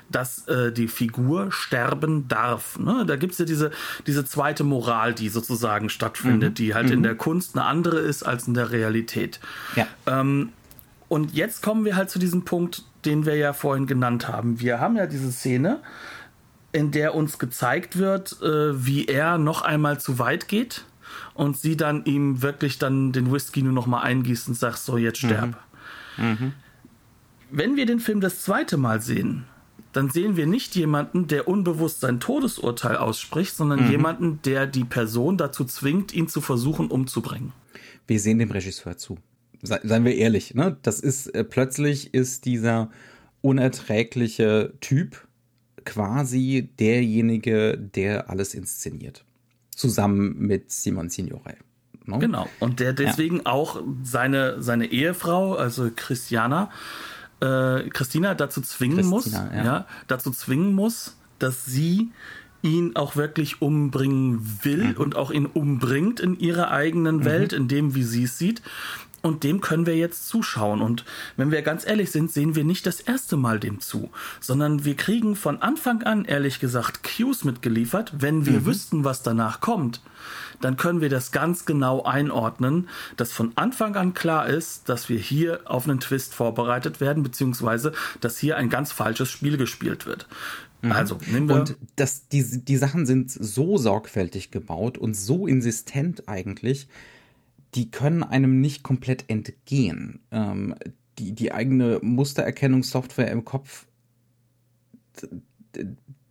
[0.09, 2.77] dass äh, die Figur sterben darf.
[2.79, 3.05] Ne?
[3.05, 3.71] Da gibt's ja diese,
[4.07, 6.55] diese zweite Moral, die sozusagen stattfindet, mhm.
[6.55, 6.93] die halt mhm.
[6.93, 9.39] in der Kunst eine andere ist als in der Realität.
[9.75, 9.87] Ja.
[10.05, 10.49] Ähm,
[11.07, 14.59] und jetzt kommen wir halt zu diesem Punkt, den wir ja vorhin genannt haben.
[14.59, 15.79] Wir haben ja diese Szene,
[16.71, 20.83] in der uns gezeigt wird, äh, wie er noch einmal zu weit geht
[21.33, 24.97] und sie dann ihm wirklich dann den Whisky nur noch mal eingießt und sagt, so
[24.97, 25.55] jetzt sterb.
[26.17, 26.25] Mhm.
[26.25, 26.53] Mhm.
[27.51, 29.45] Wenn wir den Film das zweite Mal sehen,
[29.95, 33.91] dann sehen wir nicht jemanden, der unbewusst sein Todesurteil ausspricht, sondern mhm.
[33.91, 37.53] jemanden, der die Person dazu zwingt, ihn zu versuchen umzubringen.
[38.07, 39.17] Wir sehen dem Regisseur zu.
[39.61, 40.77] seien wir ehrlich, ne?
[40.81, 42.89] Das ist äh, plötzlich ist dieser
[43.41, 45.27] unerträgliche Typ
[45.85, 49.23] quasi derjenige, der alles inszeniert.
[49.71, 51.55] Zusammen mit Simon Signore.
[52.05, 52.19] Ne?
[52.19, 52.47] Genau.
[52.59, 53.45] Und der deswegen ja.
[53.45, 56.69] auch seine, seine Ehefrau, also Christiana,
[57.41, 59.63] äh, Christina dazu zwingen Christina, muss, ja.
[59.63, 59.87] ja.
[60.07, 62.11] dazu zwingen muss, dass sie
[62.61, 64.97] ihn auch wirklich umbringen will mhm.
[64.97, 67.25] und auch ihn umbringt in ihrer eigenen mhm.
[67.25, 68.61] Welt, in dem, wie sie es sieht.
[69.21, 70.81] Und dem können wir jetzt zuschauen.
[70.81, 71.03] Und
[71.35, 74.95] wenn wir ganz ehrlich sind, sehen wir nicht das erste Mal dem zu, sondern wir
[74.95, 78.65] kriegen von Anfang an, ehrlich gesagt, Cues mitgeliefert, wenn wir mhm.
[78.65, 80.01] wüssten, was danach kommt
[80.61, 85.19] dann können wir das ganz genau einordnen, dass von Anfang an klar ist, dass wir
[85.19, 90.27] hier auf einen Twist vorbereitet werden, beziehungsweise dass hier ein ganz falsches Spiel gespielt wird.
[90.81, 90.91] Mhm.
[90.91, 91.55] Also, nehmen wir.
[91.55, 96.87] Und das, die, die Sachen sind so sorgfältig gebaut und so insistent eigentlich,
[97.73, 100.19] die können einem nicht komplett entgehen.
[100.31, 100.75] Ähm,
[101.19, 103.85] die, die eigene Mustererkennungssoftware im Kopf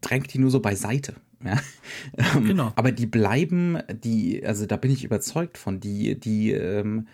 [0.01, 1.15] drängt die nur so beiseite.
[1.44, 1.61] Ja?
[2.16, 2.72] Ähm, genau.
[2.76, 7.07] Aber die bleiben, die, also da bin ich überzeugt von, die, die, ähm,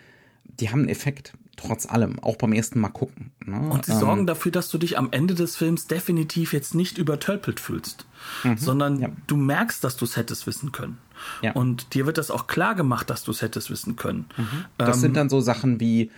[0.59, 3.31] die haben einen Effekt, trotz allem, auch beim ersten Mal gucken.
[3.45, 3.59] Ne?
[3.59, 6.97] Und sie ähm, sorgen dafür, dass du dich am Ende des Films definitiv jetzt nicht
[6.97, 8.05] übertölpelt fühlst,
[8.43, 9.09] mhm, sondern ja.
[9.27, 10.97] du merkst, dass du es hättest wissen können.
[11.41, 11.53] Ja.
[11.53, 14.25] Und dir wird das auch klar gemacht, dass du es hättest wissen können.
[14.37, 14.65] Mhm.
[14.77, 16.11] Das ähm, sind dann so Sachen wie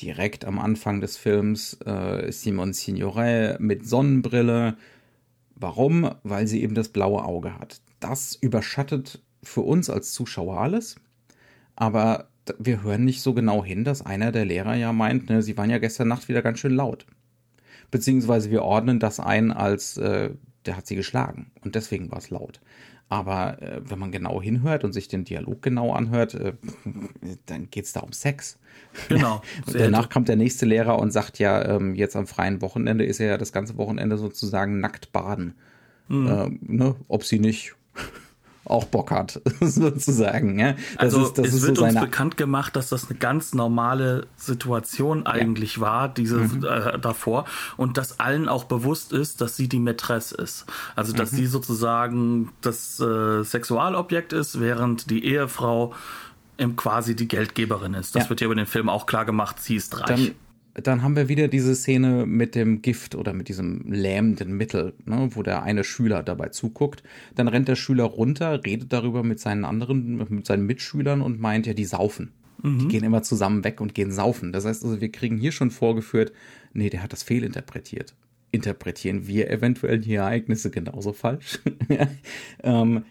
[0.00, 4.76] direkt am Anfang des Films äh, Simon Signoret mit Sonnenbrille,
[5.56, 6.14] Warum?
[6.22, 7.80] Weil sie eben das blaue Auge hat.
[7.98, 10.96] Das überschattet für uns als Zuschauer alles.
[11.74, 15.56] Aber wir hören nicht so genau hin, dass einer der Lehrer ja meint, ne, sie
[15.56, 17.06] waren ja gestern Nacht wieder ganz schön laut.
[17.90, 20.30] Beziehungsweise wir ordnen das ein als, äh,
[20.64, 22.60] der hat sie geschlagen und deswegen war es laut.
[23.08, 26.54] Aber äh, wenn man genau hinhört und sich den Dialog genau anhört, äh,
[27.46, 28.58] dann geht es da um Sex.
[29.08, 29.42] Genau.
[29.72, 33.28] danach kommt der nächste Lehrer und sagt ja, ähm, jetzt am freien Wochenende ist er
[33.28, 35.54] ja das ganze Wochenende sozusagen nackt baden.
[36.08, 36.26] Mhm.
[36.26, 37.74] Äh, ne, ob sie nicht
[38.66, 40.58] auch Bock hat, sozusagen.
[40.58, 40.72] Ja?
[40.72, 43.54] Das also ist, das es ist wird so uns bekannt gemacht, dass das eine ganz
[43.54, 45.82] normale Situation eigentlich ja.
[45.82, 46.64] war, diese mhm.
[46.64, 47.44] äh, davor,
[47.76, 50.66] und dass allen auch bewusst ist, dass sie die Mätresse ist.
[50.94, 51.36] Also dass mhm.
[51.36, 55.94] sie sozusagen das äh, Sexualobjekt ist, während die Ehefrau
[56.76, 58.16] quasi die Geldgeberin ist.
[58.16, 58.30] Das ja.
[58.30, 60.06] wird ja über den Film auch klar gemacht, sie ist reich.
[60.06, 60.34] Dann
[60.82, 65.30] dann haben wir wieder diese Szene mit dem Gift oder mit diesem lähmenden Mittel, ne,
[65.32, 67.02] wo der eine Schüler dabei zuguckt.
[67.34, 71.66] Dann rennt der Schüler runter, redet darüber mit seinen anderen, mit seinen Mitschülern und meint,
[71.66, 72.32] ja, die saufen.
[72.62, 72.78] Mhm.
[72.80, 74.52] Die gehen immer zusammen weg und gehen saufen.
[74.52, 76.32] Das heißt also, wir kriegen hier schon vorgeführt,
[76.72, 78.14] nee, der hat das fehlinterpretiert.
[78.50, 81.60] Interpretieren wir eventuell die Ereignisse genauso falsch?
[82.62, 83.04] ähm,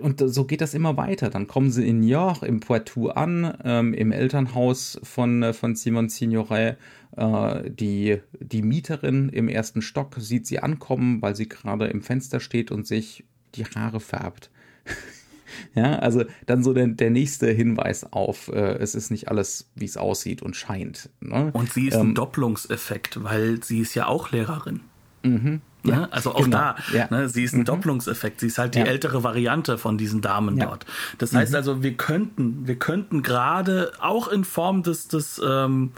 [0.00, 1.30] und so geht das immer weiter.
[1.30, 6.08] Dann kommen sie in York, im Poitou an, ähm, im Elternhaus von, äh, von Simon
[6.08, 6.76] Signoret.
[7.16, 12.40] Äh, die, die Mieterin im ersten Stock sieht sie ankommen, weil sie gerade im Fenster
[12.40, 14.50] steht und sich die Haare färbt.
[15.74, 19.86] ja, also dann so der, der nächste Hinweis auf, äh, es ist nicht alles, wie
[19.86, 21.10] es aussieht und scheint.
[21.20, 21.50] Ne?
[21.52, 24.80] Und sie ist ähm, ein Doppelungseffekt, weil sie ist ja auch Lehrerin.
[25.22, 25.60] Mhm.
[25.86, 26.12] Ja, ne?
[26.12, 26.56] also auch genau.
[26.56, 27.08] da, ja.
[27.10, 27.64] ne, sie ist ein mhm.
[27.66, 28.40] Doppelungseffekt.
[28.40, 28.86] Sie ist halt die ja.
[28.86, 30.66] ältere Variante von diesen Damen ja.
[30.66, 30.86] dort.
[31.18, 31.56] Das heißt mhm.
[31.56, 35.92] also, wir könnten, wir könnten gerade auch in Form des, des, ähm,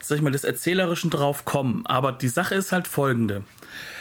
[0.00, 1.84] sag ich mal, des Erzählerischen drauf kommen.
[1.86, 3.42] Aber die Sache ist halt folgende.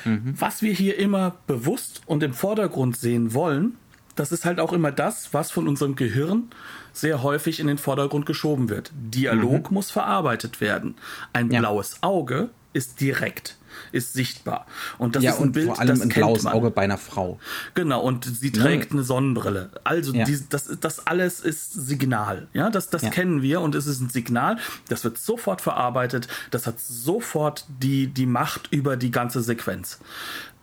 [0.05, 0.35] Mhm.
[0.39, 3.77] Was wir hier immer bewusst und im Vordergrund sehen wollen,
[4.15, 6.49] das ist halt auch immer das, was von unserem Gehirn
[6.91, 8.91] sehr häufig in den Vordergrund geschoben wird.
[8.93, 9.73] Dialog mhm.
[9.73, 10.95] muss verarbeitet werden.
[11.33, 13.57] Ein blaues Auge ist direkt
[13.91, 14.65] ist sichtbar.
[14.97, 16.53] Und das ja, ist ein Bild, vor allem das ein blaues man.
[16.53, 17.39] Auge bei einer Frau.
[17.73, 18.91] Genau, und sie trägt ja.
[18.91, 19.71] eine Sonnenbrille.
[19.83, 20.25] Also ja.
[20.25, 22.47] die, das, das alles ist Signal.
[22.53, 24.57] Ja, das, das kennen wir und es ist ein Signal,
[24.89, 29.99] das wird sofort verarbeitet, das hat sofort die, die Macht über die ganze Sequenz.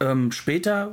[0.01, 0.92] Ähm, später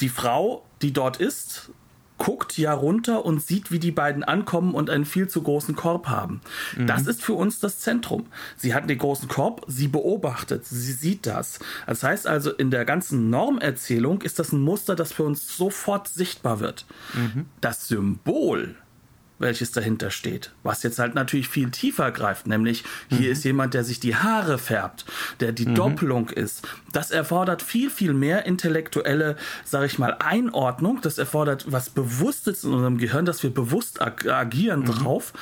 [0.00, 1.70] die Frau, die dort ist,
[2.18, 6.08] guckt ja runter und sieht, wie die beiden ankommen und einen viel zu großen Korb
[6.08, 6.40] haben.
[6.76, 6.86] Mhm.
[6.86, 8.26] Das ist für uns das Zentrum.
[8.56, 11.58] Sie hat den großen Korb, sie beobachtet, sie sieht das.
[11.86, 16.08] Das heißt also, in der ganzen Normerzählung ist das ein Muster, das für uns sofort
[16.08, 16.86] sichtbar wird.
[17.14, 17.46] Mhm.
[17.60, 18.76] Das Symbol
[19.44, 20.50] welches dahinter steht.
[20.64, 23.32] Was jetzt halt natürlich viel tiefer greift, nämlich hier mhm.
[23.32, 25.04] ist jemand, der sich die Haare färbt,
[25.38, 25.76] der die mhm.
[25.76, 26.66] Doppelung ist.
[26.90, 31.00] Das erfordert viel, viel mehr intellektuelle, sage ich mal, Einordnung.
[31.02, 34.86] Das erfordert was Bewusstes in unserem Gehirn, dass wir bewusst ag agieren mhm.
[34.86, 35.32] drauf.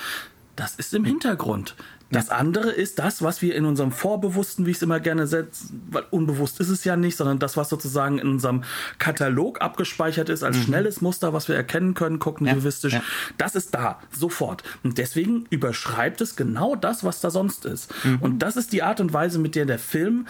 [0.57, 1.75] Das ist im Hintergrund.
[2.13, 5.69] Das andere ist das, was wir in unserem Vorbewussten, wie ich es immer gerne setze,
[5.91, 8.65] weil unbewusst ist es ja nicht, sondern das, was sozusagen in unserem
[8.99, 10.63] Katalog abgespeichert ist als mhm.
[10.63, 13.05] schnelles Muster, was wir erkennen können, kognitivistisch, ja, ja.
[13.39, 14.63] das ist da, sofort.
[14.83, 17.93] Und deswegen überschreibt es genau das, was da sonst ist.
[18.05, 18.19] Mhm.
[18.21, 20.27] Und das ist die Art und Weise, mit der der Film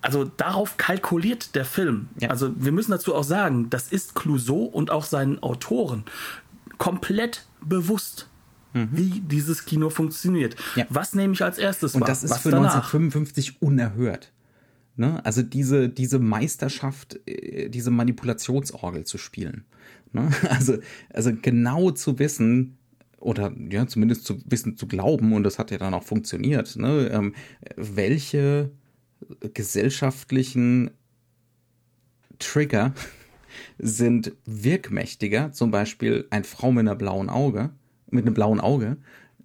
[0.00, 2.08] also darauf kalkuliert der Film.
[2.20, 2.28] Ja.
[2.28, 6.04] Also wir müssen dazu auch sagen, das ist Clouseau und auch seinen Autoren
[6.76, 8.28] komplett bewusst
[8.74, 8.88] mhm.
[8.92, 10.56] wie dieses Kino funktioniert.
[10.76, 10.86] Ja.
[10.90, 12.08] Was nehme ich als erstes Und war?
[12.08, 12.74] das ist Was für danach?
[12.74, 14.32] 1955 unerhört.
[14.96, 15.24] Ne?
[15.24, 19.64] Also diese, diese Meisterschaft, äh, diese Manipulationsorgel zu spielen.
[20.12, 20.30] Ne?
[20.48, 20.78] Also,
[21.12, 22.76] also genau zu wissen,
[23.18, 27.08] oder ja, zumindest zu wissen, zu glauben, und das hat ja dann auch funktioniert, ne?
[27.10, 27.34] Ähm,
[27.76, 28.70] welche
[29.54, 30.90] gesellschaftlichen
[32.38, 32.92] Trigger
[33.78, 37.70] sind wirkmächtiger, zum Beispiel ein Frau mit einer blauen Auge,
[38.14, 38.96] mit einem blauen Auge.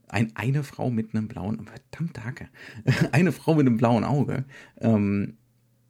[0.08, 2.48] Ein, eine Frau mit einem blauen, verdammt danke,
[3.12, 4.46] eine Frau mit einem blauen Auge,
[4.80, 5.38] ähm,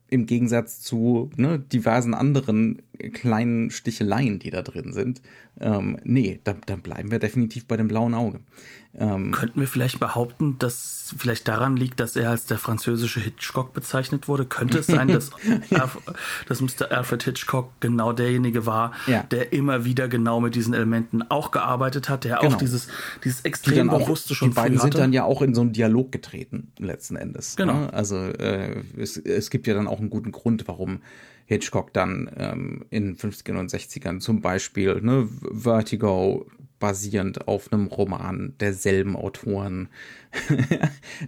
[0.08, 2.82] im Gegensatz zu ne, diversen anderen
[3.14, 5.22] kleinen Sticheleien, die da drin sind.
[5.62, 8.40] Ähm, nee, da, da bleiben wir definitiv bei dem blauen Auge.
[8.98, 13.74] Ähm, Könnten wir vielleicht behaupten, dass vielleicht daran liegt, dass er als der französische Hitchcock
[13.74, 14.46] bezeichnet wurde?
[14.46, 15.32] Könnte es sein, dass,
[15.70, 15.90] ja.
[16.48, 16.92] dass Mr.
[16.92, 19.24] Alfred Hitchcock genau derjenige war, ja.
[19.24, 22.54] der immer wieder genau mit diesen Elementen auch gearbeitet hat, der genau.
[22.54, 22.88] auch dieses,
[23.24, 26.72] dieses extrem bewusste schon Die beiden sind dann ja auch in so einen Dialog getreten,
[26.80, 27.56] letzten Endes.
[27.58, 27.82] Genau.
[27.82, 27.94] Ne?
[27.94, 31.02] Also äh, es, es gibt ja dann auch einen guten Grund, warum
[31.50, 36.46] Hitchcock dann ähm, in 50ern und 60ern zum Beispiel ne, Vertigo
[36.78, 39.90] basierend auf einem Roman derselben Autoren.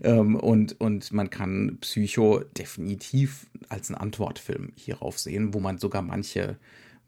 [0.03, 6.03] ähm, und, und man kann Psycho definitiv als einen Antwortfilm hierauf sehen, wo man sogar
[6.03, 6.57] manche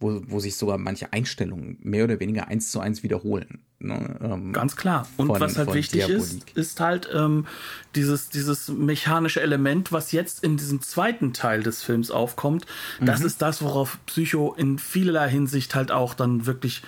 [0.04, 3.60] wo, wo sich sogar manche Einstellungen mehr oder weniger eins zu eins wiederholen.
[3.80, 4.18] Ne?
[4.22, 5.08] Ähm, Ganz klar.
[5.18, 6.22] Und von, was halt wichtig Diabolik.
[6.22, 7.48] ist, ist halt ähm,
[7.96, 12.66] dieses, dieses mechanische Element, was jetzt in diesem zweiten Teil des Films aufkommt.
[13.00, 13.06] Mhm.
[13.06, 16.84] Das ist das, worauf Psycho in vielerlei Hinsicht halt auch dann wirklich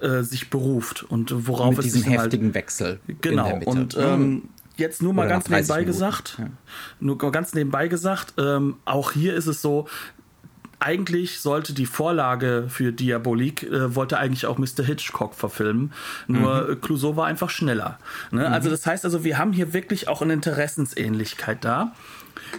[0.00, 3.00] äh, sich beruft und worauf Mit es diesen halt heftigen halt, Wechsel.
[3.20, 3.60] Genau.
[3.64, 5.92] Und ähm, jetzt nur mal Oder ganz nebenbei Minuten.
[5.92, 6.46] gesagt, ja.
[7.00, 9.86] nur ganz nebenbei gesagt, ähm, auch hier ist es so,
[10.80, 14.82] eigentlich sollte die Vorlage für Diabolik, äh, wollte eigentlich auch Mr.
[14.84, 15.92] Hitchcock verfilmen.
[16.26, 16.80] Nur mhm.
[16.80, 17.98] Clouseau war einfach schneller.
[18.30, 18.48] Ne?
[18.48, 18.52] Mhm.
[18.52, 21.92] Also das heißt also, wir haben hier wirklich auch eine Interessensähnlichkeit da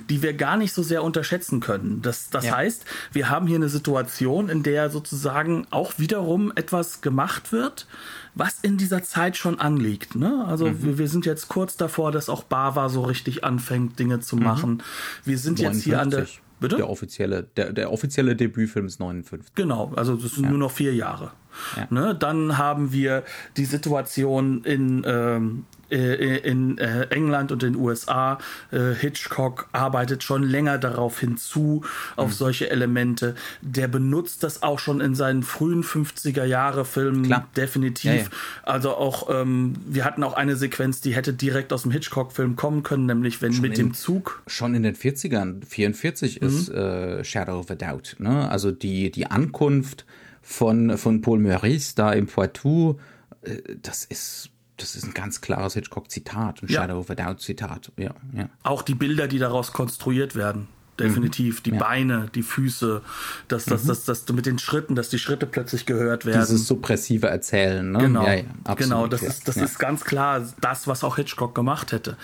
[0.10, 2.02] die wir gar nicht so sehr unterschätzen können.
[2.02, 2.56] Das, das ja.
[2.56, 7.88] heißt, wir haben hier eine Situation, in der sozusagen auch wiederum etwas gemacht wird,
[8.36, 10.16] was in dieser Zeit schon anliegt.
[10.16, 10.46] Ne?
[10.48, 10.84] Also mhm.
[10.84, 14.44] wir, wir, sind jetzt kurz davor, dass auch Bava so richtig anfängt, Dinge zu mhm.
[14.44, 14.84] machen.
[15.26, 15.76] Wir sind 59.
[15.76, 16.28] jetzt hier an der
[16.62, 16.76] Bitte?
[16.78, 19.56] Der offizielle, der, der offizielle Debütfilm ist 59.
[19.56, 20.50] Genau, also das sind ja.
[20.52, 21.32] nur noch vier Jahre.
[21.76, 21.88] Ja.
[21.90, 22.16] Ne?
[22.16, 23.24] Dann haben wir
[23.58, 28.38] die Situation in ähm, äh, in äh, England und den USA.
[28.72, 31.84] Äh, Hitchcock arbeitet schon länger darauf hinzu,
[32.16, 32.34] auf mhm.
[32.34, 33.36] solche Elemente.
[33.62, 37.48] Der benutzt das auch schon in seinen frühen 50er Jahre Filmen Klar.
[37.56, 38.12] definitiv.
[38.12, 38.26] Ja, ja.
[38.64, 42.84] Also auch, ähm, wir hatten auch eine Sequenz, die hätte direkt aus dem Hitchcock-Film kommen
[42.84, 44.42] können, nämlich wenn schon mit in, dem Zug.
[44.48, 46.48] Schon in den 40ern, 44 mhm.
[46.48, 48.16] ist äh, Shadow of a Doubt.
[48.20, 48.50] Ne?
[48.50, 50.06] Also die, die Ankunft
[50.42, 53.00] von, von Paul Meurice da im Poitou,
[53.42, 54.51] äh, das ist
[54.82, 56.82] das ist ein ganz klares Hitchcock-Zitat, ein ja.
[56.82, 57.92] Shadow of a Doubt-Zitat.
[57.98, 58.50] Ja, ja.
[58.64, 60.68] Auch die Bilder, die daraus konstruiert werden.
[61.00, 61.60] Definitiv.
[61.60, 61.64] Mhm.
[61.64, 61.80] Die ja.
[61.80, 63.02] Beine, die Füße,
[63.48, 63.88] dass das, mhm.
[63.88, 66.42] das, das, das mit den Schritten, dass die Schritte plötzlich gehört werden.
[66.42, 68.00] Dieses suppressive Erzählen, ne?
[68.00, 68.26] Genau.
[68.26, 72.18] Ja, ja, genau, das ist, das ist ganz klar das, was auch Hitchcock gemacht hätte.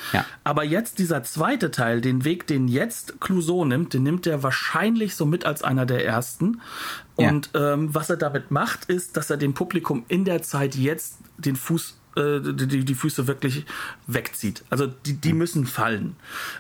[0.44, 5.16] Aber jetzt dieser zweite Teil, den Weg, den jetzt Clouseau nimmt, den nimmt er wahrscheinlich
[5.16, 6.62] so mit als einer der ersten.
[7.16, 11.18] Und ähm, was er damit macht, ist, dass er dem Publikum in der Zeit jetzt
[11.38, 13.66] den Fuß äh, die, die Füße wirklich
[14.08, 14.64] wegzieht.
[14.70, 15.38] Also die, die mhm.
[15.40, 16.16] müssen fallen.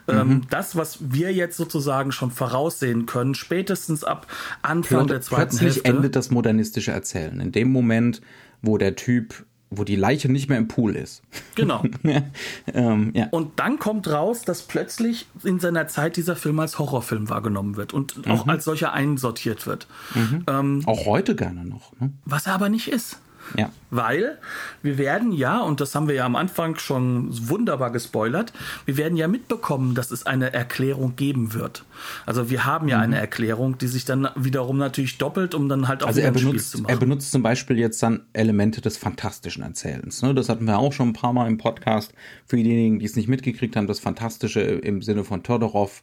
[0.08, 0.41] Ähm, mhm.
[0.50, 4.28] das, was wir jetzt sozusagen schon voraussehen können, spätestens ab
[4.62, 5.89] Anfang Plöt der zweiten plötzlich Hälfte.
[5.89, 7.39] endet das modernistische Erzählen.
[7.39, 8.22] In dem Moment,
[8.62, 11.22] wo der Typ wo die Leiche nicht mehr im Pool ist.
[11.56, 11.84] Genau.
[12.74, 13.28] ähm, ja.
[13.32, 17.93] Und dann kommt raus, dass plötzlich in seiner Zeit dieser Film als Horrorfilm wahrgenommen wird
[17.93, 18.32] und mhm.
[18.32, 19.88] auch als solcher einsortiert wird.
[20.15, 20.43] Mhm.
[20.48, 21.91] Ähm, auch heute gerne noch.
[22.00, 22.13] Ne?
[22.26, 23.20] Was er aber nicht ist.
[23.56, 23.72] Ja.
[23.90, 24.38] Weil
[24.82, 28.52] wir werden ja, und das haben wir ja am Anfang schon wunderbar gespoilert,
[28.86, 31.86] wir werden ja mitbekommen, dass es eine Erklärung geben wird.
[32.26, 33.04] Also wir haben ja mhm.
[33.04, 36.72] eine Erklärung, die sich dann wiederum natürlich doppelt, um dann halt auch also er benutzt,
[36.72, 36.92] zu machen.
[36.92, 40.22] Er benutzt zum Beispiel jetzt dann Elemente des fantastischen Erzählens.
[40.22, 40.34] Ne?
[40.34, 42.14] Das hatten wir auch schon ein paar Mal im Podcast.
[42.46, 46.02] Für diejenigen, die es nicht mitgekriegt haben, das Fantastische im Sinne von Todorov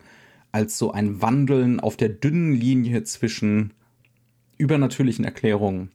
[0.52, 3.72] als so ein Wandeln auf der dünnen Linie zwischen
[4.56, 5.90] übernatürlichen Erklärungen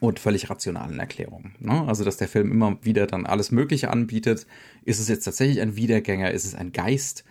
[0.00, 1.54] und völlig rationalen Erklärungen.
[1.58, 1.84] Ne?
[1.86, 4.46] Also, dass der Film immer wieder dann alles Mögliche anbietet.
[4.84, 6.30] Ist es jetzt tatsächlich ein Wiedergänger?
[6.30, 7.24] Ist es ein Geist?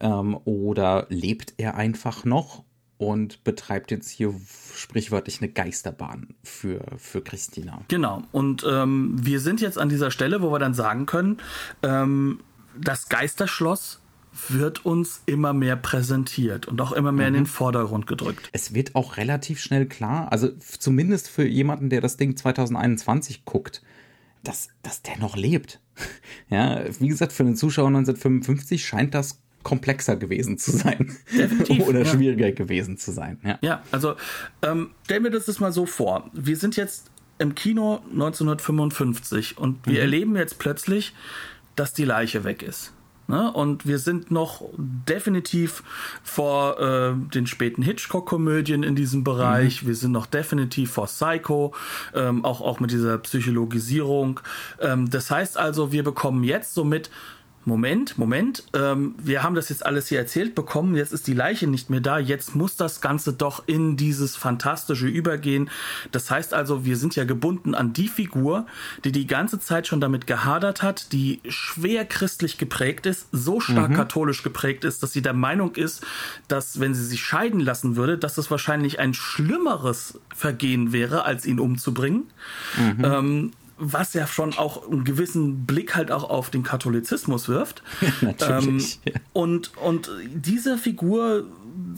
[0.00, 2.64] Ähm, oder lebt er einfach noch
[2.96, 4.34] und betreibt jetzt hier
[4.74, 7.82] sprichwörtlich eine Geisterbahn für, für Christina?
[7.88, 8.22] Genau.
[8.32, 11.38] Und ähm, wir sind jetzt an dieser Stelle, wo wir dann sagen können,
[11.82, 12.40] ähm,
[12.80, 14.00] das Geisterschloss
[14.48, 17.36] wird uns immer mehr präsentiert und auch immer mehr mhm.
[17.36, 18.48] in den Vordergrund gedrückt.
[18.52, 23.82] Es wird auch relativ schnell klar, also zumindest für jemanden, der das Ding 2021 guckt,
[24.42, 25.80] dass, dass der noch lebt.
[26.50, 31.16] Ja, wie gesagt, für den Zuschauer 1955 scheint das komplexer gewesen zu sein.
[31.32, 31.86] Definitiv.
[31.86, 32.04] Oder ja.
[32.04, 33.38] schwieriger gewesen zu sein.
[33.42, 34.14] Ja, ja also
[34.62, 36.30] ähm, stell mir das mal so vor.
[36.32, 40.00] Wir sind jetzt im Kino 1955 und wir mhm.
[40.00, 41.14] erleben jetzt plötzlich,
[41.76, 42.92] dass die Leiche weg ist.
[43.26, 43.50] Ne?
[43.52, 45.82] Und wir sind noch definitiv
[46.22, 49.82] vor äh, den späten Hitchcock-Komödien in diesem Bereich.
[49.82, 49.86] Mhm.
[49.88, 51.74] Wir sind noch definitiv vor Psycho,
[52.14, 54.40] ähm, auch, auch mit dieser Psychologisierung.
[54.80, 57.10] Ähm, das heißt also, wir bekommen jetzt somit
[57.66, 61.66] Moment, Moment, ähm, wir haben das jetzt alles hier erzählt bekommen, jetzt ist die Leiche
[61.66, 65.70] nicht mehr da, jetzt muss das Ganze doch in dieses Fantastische übergehen.
[66.12, 68.66] Das heißt also, wir sind ja gebunden an die Figur,
[69.04, 73.90] die die ganze Zeit schon damit gehadert hat, die schwer christlich geprägt ist, so stark
[73.90, 73.94] mhm.
[73.94, 76.04] katholisch geprägt ist, dass sie der Meinung ist,
[76.48, 81.46] dass wenn sie sich scheiden lassen würde, dass es wahrscheinlich ein schlimmeres Vergehen wäre, als
[81.46, 82.24] ihn umzubringen.
[82.76, 83.04] Mhm.
[83.04, 87.82] Ähm, was ja schon auch einen gewissen Blick halt auch auf den Katholizismus wirft.
[88.20, 89.00] Natürlich.
[89.06, 91.46] Ähm, und, und dieser Figur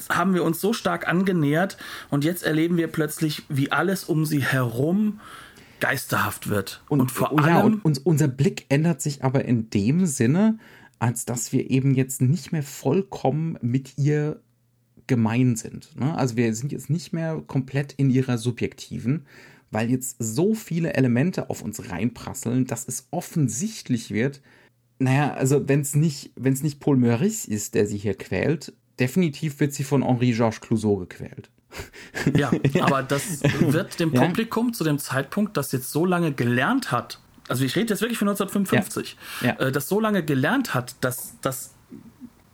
[0.09, 1.77] haben wir uns so stark angenähert
[2.11, 5.21] und jetzt erleben wir plötzlich, wie alles um sie herum
[5.81, 6.83] geisterhaft wird.
[6.89, 7.49] Und, und vor oh, allem.
[7.49, 10.59] Ja, und, und unser Blick ändert sich aber in dem Sinne,
[10.99, 14.41] als dass wir eben jetzt nicht mehr vollkommen mit ihr
[15.07, 15.95] gemein sind.
[15.99, 16.17] Ne?
[16.17, 19.27] Also wir sind jetzt nicht mehr komplett in ihrer subjektiven,
[19.71, 24.41] weil jetzt so viele Elemente auf uns reinprasseln, dass es offensichtlich wird,
[24.99, 28.73] naja, also wenn es nicht, wenn es nicht Paul Meurice ist, der sie hier quält,
[28.99, 31.51] definitiv wird sie von Henri-Georges Clouseau gequält.
[32.35, 32.51] Ja,
[32.81, 34.73] aber das wird dem Publikum ja?
[34.73, 38.29] zu dem Zeitpunkt, das jetzt so lange gelernt hat, also ich rede jetzt wirklich von
[38.29, 39.49] 1955, ja.
[39.49, 39.67] Ja.
[39.67, 41.75] Äh, das so lange gelernt hat, dass, dass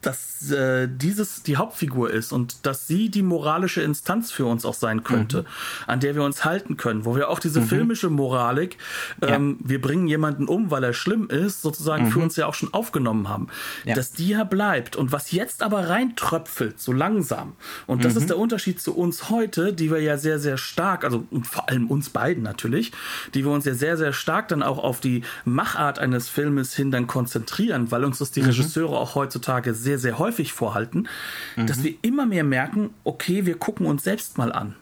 [0.03, 4.75] dass äh, dieses die Hauptfigur ist und dass sie die moralische Instanz für uns auch
[4.75, 5.47] sein könnte, mhm.
[5.87, 7.67] an der wir uns halten können, wo wir auch diese mhm.
[7.67, 8.77] filmische Moralik,
[9.23, 9.69] ähm, ja.
[9.69, 12.11] wir bringen jemanden um, weil er schlimm ist, sozusagen mhm.
[12.11, 13.49] für uns ja auch schon aufgenommen haben,
[13.85, 13.95] ja.
[13.95, 17.53] dass die ja bleibt und was jetzt aber reintröpfelt, so langsam
[17.87, 18.29] und das ist mhm.
[18.29, 22.11] der Unterschied zu uns heute, die wir ja sehr, sehr stark, also vor allem uns
[22.11, 22.93] beiden natürlich,
[23.35, 26.91] die wir uns ja sehr, sehr stark dann auch auf die Machart eines Filmes hin
[26.91, 28.49] dann konzentrieren, weil uns das die mhm.
[28.49, 31.09] Regisseure auch heutzutage sehr sehr, sehr häufig vorhalten,
[31.57, 31.67] mhm.
[31.67, 34.75] dass wir immer mehr merken, okay, wir gucken uns selbst mal an.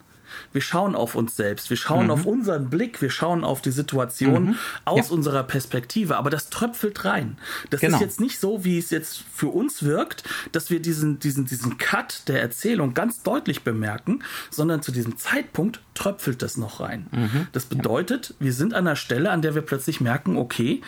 [0.52, 2.10] Wir schauen auf uns selbst, wir schauen mhm.
[2.12, 4.56] auf unseren Blick, wir schauen auf die Situation mhm.
[4.84, 5.14] aus ja.
[5.14, 7.38] unserer Perspektive, aber das tröpfelt rein.
[7.70, 7.96] Das genau.
[7.96, 11.78] ist jetzt nicht so, wie es jetzt für uns wirkt, dass wir diesen, diesen, diesen
[11.78, 17.08] Cut der Erzählung ganz deutlich bemerken, sondern zu diesem Zeitpunkt tröpfelt das noch rein.
[17.10, 17.48] Mhm.
[17.50, 20.82] Das bedeutet, wir sind an einer Stelle, an der wir plötzlich merken, okay,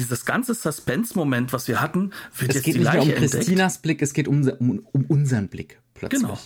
[0.00, 3.20] dieses ganze Suspense-Moment, was wir hatten, wird es jetzt geht die nicht Leiche mehr um
[3.20, 3.82] Christinas entdeckt.
[3.82, 6.22] Blick, es geht um, um, um unseren Blick plötzlich.
[6.22, 6.38] Genau.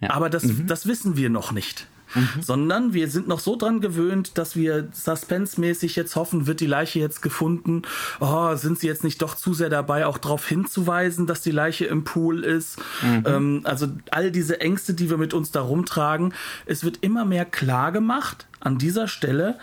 [0.00, 0.10] Ja.
[0.10, 0.66] Aber das, mhm.
[0.66, 1.86] das wissen wir noch nicht.
[2.14, 2.42] Mhm.
[2.42, 7.00] Sondern wir sind noch so dran gewöhnt, dass wir suspensemäßig jetzt hoffen, wird die Leiche
[7.00, 7.82] jetzt gefunden?
[8.20, 11.86] Oh, sind sie jetzt nicht doch zu sehr dabei, auch darauf hinzuweisen, dass die Leiche
[11.86, 12.78] im Pool ist?
[13.02, 13.24] Mhm.
[13.26, 16.32] Ähm, also all diese Ängste, die wir mit uns da rumtragen,
[16.64, 19.58] es wird immer mehr klar gemacht an dieser Stelle,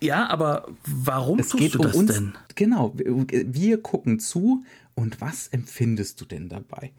[0.00, 2.32] ja, aber warum es tust geht du um das uns, denn?
[2.54, 6.92] Genau, wir gucken zu und was empfindest du denn dabei?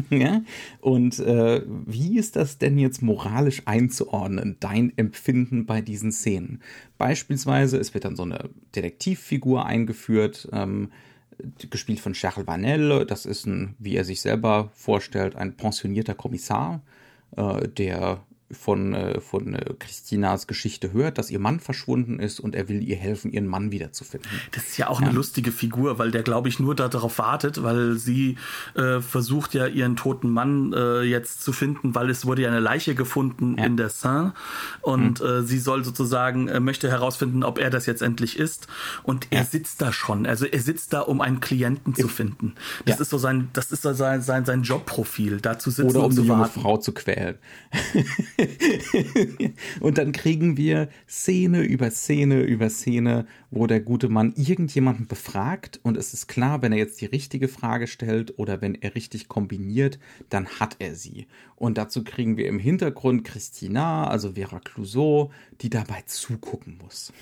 [0.10, 0.42] ja?
[0.80, 6.62] Und äh, wie ist das denn jetzt moralisch einzuordnen, dein Empfinden bei diesen Szenen?
[6.98, 10.90] Beispielsweise, es wird dann so eine Detektivfigur eingeführt, ähm,
[11.70, 13.06] gespielt von Charles Vanel.
[13.06, 16.82] Das ist ein, wie er sich selber vorstellt, ein pensionierter Kommissar,
[17.36, 18.22] äh, der
[18.52, 22.82] von, äh, von äh, Christinas Geschichte hört, dass ihr Mann verschwunden ist und er will
[22.82, 24.30] ihr helfen, ihren Mann wiederzufinden.
[24.52, 25.06] Das ist ja auch ja.
[25.06, 28.36] eine lustige Figur, weil der, glaube ich, nur darauf wartet, weil sie
[28.74, 32.60] äh, versucht ja ihren toten Mann äh, jetzt zu finden, weil es wurde ja eine
[32.60, 33.64] Leiche gefunden ja.
[33.64, 34.34] in der Seine
[34.82, 35.26] und mhm.
[35.26, 38.66] äh, sie soll sozusagen, äh, möchte herausfinden, ob er das jetzt endlich ist
[39.02, 39.44] und er ja.
[39.44, 42.54] sitzt da schon, also er sitzt da, um einen Klienten zu finden.
[42.84, 46.12] Das ist so sein, das ist so sein, sein, sein Jobprofil, dazu sitzen Oder um
[46.12, 47.36] eine junge Frau zu quälen.
[49.80, 55.80] und dann kriegen wir Szene über Szene über Szene, wo der gute Mann irgendjemanden befragt
[55.82, 59.28] und es ist klar, wenn er jetzt die richtige Frage stellt oder wenn er richtig
[59.28, 61.26] kombiniert, dann hat er sie.
[61.56, 65.30] Und dazu kriegen wir im Hintergrund Christina, also Vera Clouseau,
[65.60, 67.12] die dabei zugucken muss.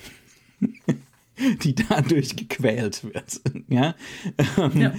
[1.63, 3.41] die dadurch gequält wird.
[3.69, 3.95] ja.
[4.73, 4.93] ja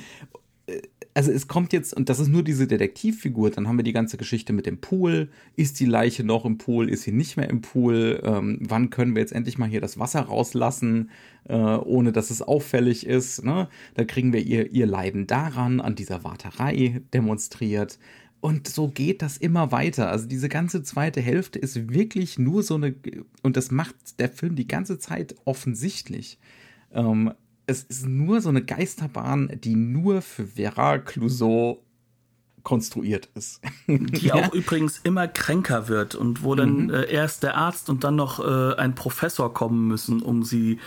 [1.15, 4.17] also es kommt jetzt, und das ist nur diese Detektivfigur, dann haben wir die ganze
[4.17, 5.29] Geschichte mit dem Pool.
[5.57, 6.89] Ist die Leiche noch im Pool?
[6.89, 8.21] Ist sie nicht mehr im Pool?
[8.25, 11.11] Ähm, wann können wir jetzt endlich mal hier das Wasser rauslassen,
[11.49, 13.45] äh, ohne dass es auffällig ist?
[13.45, 13.69] Ne?
[13.95, 17.99] Da kriegen wir ihr, ihr Leiden daran, an dieser Warterei demonstriert.
[18.41, 20.11] Und so geht das immer weiter.
[20.11, 22.95] Also diese ganze zweite Hälfte ist wirklich nur so eine,
[23.43, 26.39] und das macht der Film die ganze Zeit offensichtlich.
[26.93, 27.33] Ähm,
[27.71, 31.83] es ist nur so eine Geisterbahn, die nur für Vera Clouseau
[32.62, 33.62] konstruiert ist.
[33.87, 34.35] Die ja?
[34.35, 36.91] auch übrigens immer kränker wird und wo dann mhm.
[36.91, 40.79] äh, erst der Arzt und dann noch äh, ein Professor kommen müssen, um sie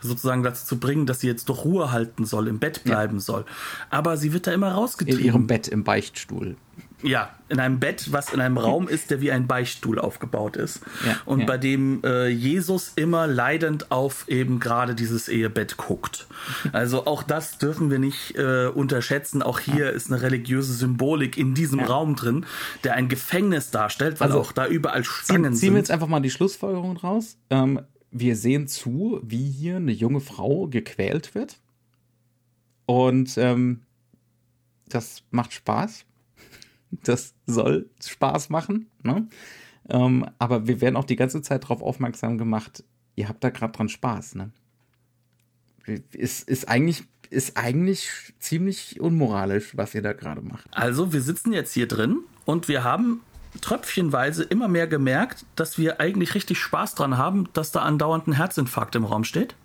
[0.00, 3.20] sozusagen dazu zu bringen, dass sie jetzt doch Ruhe halten soll, im Bett bleiben ja.
[3.20, 3.44] soll.
[3.90, 5.20] Aber sie wird da immer rausgetrieben.
[5.20, 6.56] In ihrem Bett im Beichtstuhl.
[7.02, 10.80] Ja, in einem Bett, was in einem Raum ist, der wie ein Beichtstuhl aufgebaut ist.
[11.06, 11.46] Ja, und ja.
[11.46, 16.26] bei dem äh, Jesus immer leidend auf eben gerade dieses Ehebett guckt.
[16.72, 19.42] Also auch das dürfen wir nicht äh, unterschätzen.
[19.42, 19.90] Auch hier ja.
[19.90, 22.44] ist eine religiöse Symbolik in diesem Raum drin,
[22.82, 26.08] der ein Gefängnis darstellt, weil also, auch da überall Stangen ziehen, ziehen wir jetzt einfach
[26.08, 27.38] mal die Schlussfolgerung raus.
[27.50, 27.80] Ähm,
[28.10, 31.60] wir sehen zu, wie hier eine junge Frau gequält wird.
[32.86, 33.82] Und ähm,
[34.88, 36.06] das macht Spaß
[36.90, 38.90] das soll Spaß machen.
[39.02, 39.28] Ne?
[39.88, 42.84] Ähm, aber wir werden auch die ganze Zeit darauf aufmerksam gemacht,
[43.16, 44.36] ihr habt da gerade dran Spaß.
[44.36, 44.50] Ne?
[46.12, 50.66] Ist, ist, eigentlich, ist eigentlich ziemlich unmoralisch, was ihr da gerade macht.
[50.72, 53.22] Also, wir sitzen jetzt hier drin und wir haben
[53.60, 58.32] tröpfchenweise immer mehr gemerkt, dass wir eigentlich richtig Spaß dran haben, dass da andauernd ein
[58.32, 59.56] Herzinfarkt im Raum steht.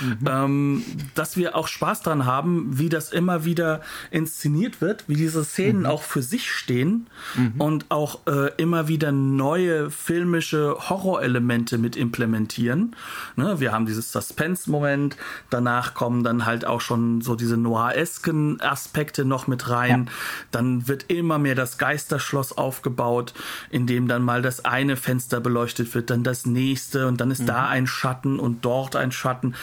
[0.00, 0.18] Mhm.
[0.26, 5.44] Ähm, dass wir auch Spaß dran haben, wie das immer wieder inszeniert wird, wie diese
[5.44, 5.86] Szenen mhm.
[5.86, 7.60] auch für sich stehen mhm.
[7.60, 12.96] und auch äh, immer wieder neue filmische Horrorelemente mit implementieren.
[13.36, 15.16] Ne, wir haben dieses Suspense-Moment,
[15.50, 20.06] danach kommen dann halt auch schon so diese noiresken Aspekte noch mit rein.
[20.06, 20.12] Ja.
[20.50, 23.34] Dann wird immer mehr das Geisterschloss aufgebaut,
[23.70, 27.48] in dem dann mal das eine Fenster beleuchtet wird, dann das nächste und dann ist
[27.48, 27.68] da mhm.
[27.68, 29.54] ein Schatten und dort ein Schatten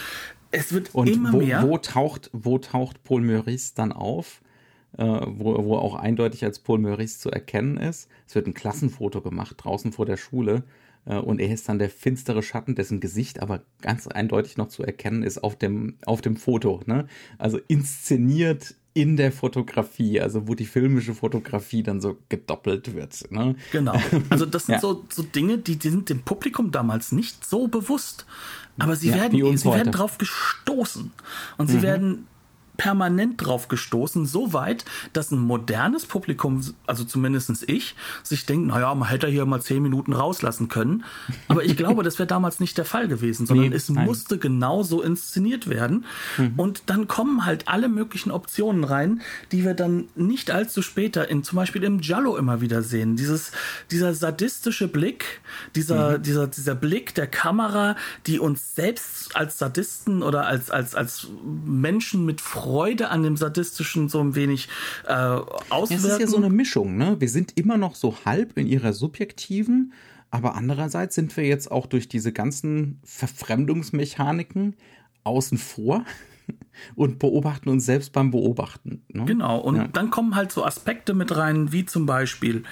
[0.50, 1.62] es wird und immer wo, mehr.
[1.62, 4.40] Wo taucht, wo taucht Paul Meurice dann auf?
[4.96, 8.08] Äh, wo, wo auch eindeutig als Paul Meurice zu erkennen ist.
[8.26, 10.64] Es wird ein Klassenfoto gemacht draußen vor der Schule
[11.04, 14.82] äh, und er ist dann der finstere Schatten, dessen Gesicht aber ganz eindeutig noch zu
[14.82, 16.80] erkennen ist auf dem, auf dem Foto.
[16.86, 17.06] Ne?
[17.36, 23.30] Also inszeniert in der Fotografie, also wo die filmische Fotografie dann so gedoppelt wird.
[23.30, 23.54] Ne?
[23.72, 23.94] Genau.
[24.30, 24.80] Also das sind ja.
[24.80, 28.26] so, so Dinge, die, die sind dem Publikum damals nicht so bewusst.
[28.78, 31.12] Aber sie ja, werden, sie werden drauf gestoßen.
[31.56, 31.82] Und sie mhm.
[31.82, 32.26] werden
[32.78, 38.94] permanent drauf gestoßen, so weit, dass ein modernes Publikum, also zumindestens ich, sich denkt, naja,
[38.94, 41.04] man hätte hier mal zehn Minuten rauslassen können.
[41.48, 44.06] Aber ich glaube, das wäre damals nicht der Fall gewesen, sondern nee, es nein.
[44.06, 46.06] musste genauso inszeniert werden.
[46.38, 46.54] Mhm.
[46.56, 51.42] Und dann kommen halt alle möglichen Optionen rein, die wir dann nicht allzu später in
[51.42, 53.16] zum Beispiel im Giallo immer wieder sehen.
[53.16, 53.50] Dieses,
[53.90, 55.40] dieser sadistische Blick,
[55.74, 56.22] dieser, mhm.
[56.22, 57.96] dieser, dieser Blick der Kamera,
[58.28, 61.26] die uns selbst als Sadisten oder als, als, als
[61.66, 62.67] Menschen mit Freude
[63.10, 64.68] an dem Sadistischen so ein wenig
[65.06, 65.94] äh, auswirken.
[65.94, 67.16] Es ist ja so eine Mischung, ne?
[67.18, 69.92] Wir sind immer noch so halb in ihrer subjektiven,
[70.30, 74.76] aber andererseits sind wir jetzt auch durch diese ganzen Verfremdungsmechaniken
[75.24, 76.04] außen vor
[76.94, 79.02] und beobachten uns selbst beim Beobachten.
[79.08, 79.24] Ne?
[79.24, 79.88] Genau, und ja.
[79.88, 82.64] dann kommen halt so Aspekte mit rein, wie zum Beispiel,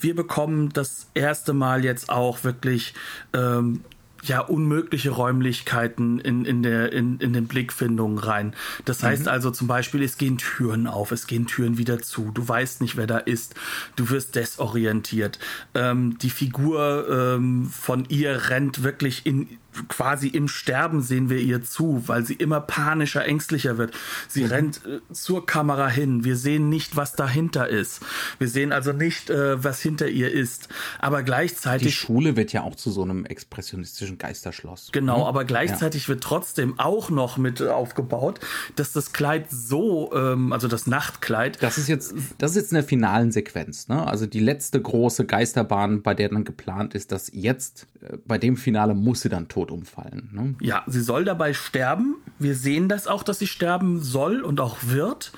[0.00, 2.94] wir bekommen das erste Mal jetzt auch wirklich
[3.34, 3.84] ähm,
[4.24, 8.54] ja unmögliche Räumlichkeiten in, in, der, in, in den Blickfindungen rein.
[8.84, 9.28] Das heißt mhm.
[9.28, 12.96] also zum Beispiel, es gehen Türen auf, es gehen Türen wieder zu, du weißt nicht,
[12.96, 13.54] wer da ist,
[13.96, 15.38] du wirst desorientiert.
[15.74, 19.48] Ähm, die Figur ähm, von ihr rennt wirklich in
[19.88, 23.92] quasi im Sterben sehen wir ihr zu, weil sie immer panischer, ängstlicher wird.
[24.28, 26.24] Sie rennt äh, zur Kamera hin.
[26.24, 28.00] Wir sehen nicht, was dahinter ist.
[28.38, 30.68] Wir sehen also nicht, äh, was hinter ihr ist.
[30.98, 31.88] Aber gleichzeitig.
[31.88, 34.90] Die Schule wird ja auch zu so einem expressionistischen Geisterschloss.
[34.92, 35.24] Genau, mhm.
[35.24, 36.08] aber gleichzeitig ja.
[36.08, 38.40] wird trotzdem auch noch mit aufgebaut,
[38.76, 41.62] dass das Kleid so, ähm, also das Nachtkleid.
[41.62, 44.06] Das ist jetzt, das ist jetzt in der finalen Sequenz, ne?
[44.06, 48.56] Also die letzte große Geisterbahn, bei der dann geplant ist, dass jetzt, äh, bei dem
[48.56, 50.28] Finale muss sie dann tot tot umfallen.
[50.32, 50.54] Ne?
[50.60, 52.16] Ja, sie soll dabei sterben.
[52.38, 55.32] Wir sehen das auch, dass sie sterben soll und auch wird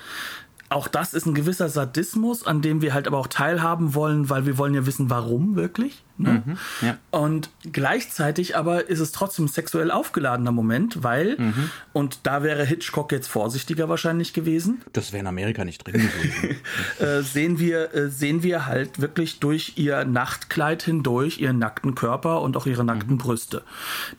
[0.73, 4.45] auch das ist ein gewisser Sadismus, an dem wir halt aber auch teilhaben wollen, weil
[4.45, 6.03] wir wollen ja wissen, warum wirklich.
[6.17, 6.43] Ne?
[6.45, 6.97] Mhm, ja.
[7.09, 11.71] Und gleichzeitig aber ist es trotzdem ein sexuell aufgeladener Moment, weil, mhm.
[11.91, 14.81] und da wäre Hitchcock jetzt vorsichtiger wahrscheinlich gewesen.
[14.93, 16.55] Das wäre in Amerika nicht drin gewesen.
[16.99, 22.41] äh, sehen, wir, äh, sehen wir halt wirklich durch ihr Nachtkleid hindurch ihren nackten Körper
[22.41, 23.19] und auch ihre nackten mhm.
[23.19, 23.63] Brüste.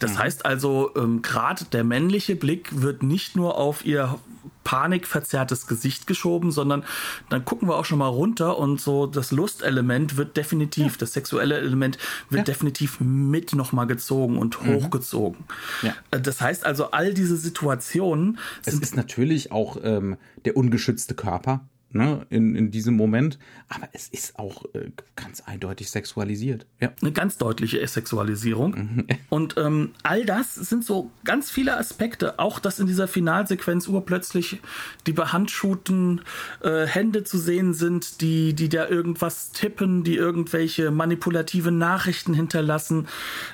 [0.00, 0.18] Das mhm.
[0.18, 4.18] heißt also, ähm, gerade der männliche Blick wird nicht nur auf ihr
[4.64, 6.84] panikverzerrtes Gesicht geschoben, sondern
[7.28, 10.98] dann gucken wir auch schon mal runter und so das Lustelement wird definitiv, ja.
[10.98, 11.98] das sexuelle Element
[12.30, 12.44] wird ja.
[12.44, 14.74] definitiv mit nochmal gezogen und mhm.
[14.74, 15.44] hochgezogen.
[15.82, 15.94] Ja.
[16.10, 18.38] Äh, das heißt also, all diese Situationen.
[18.64, 21.60] Es ist natürlich auch ähm, der ungeschützte Körper
[21.94, 23.38] ne, in, in diesem Moment.
[23.68, 26.66] Aber es ist auch äh, ganz eindeutig sexualisiert.
[26.80, 26.92] Ja.
[27.00, 28.74] Eine ganz deutliche Sexualisierung.
[28.74, 29.06] Mhm.
[29.30, 32.38] Und ähm, all das sind so ganz viele Aspekte.
[32.38, 34.60] Auch, dass in dieser Finalsequenz urplötzlich
[35.06, 36.20] die behandschuhten
[36.62, 43.08] äh, Hände zu sehen sind, die, die da irgendwas tippen, die irgendwelche manipulative Nachrichten hinterlassen,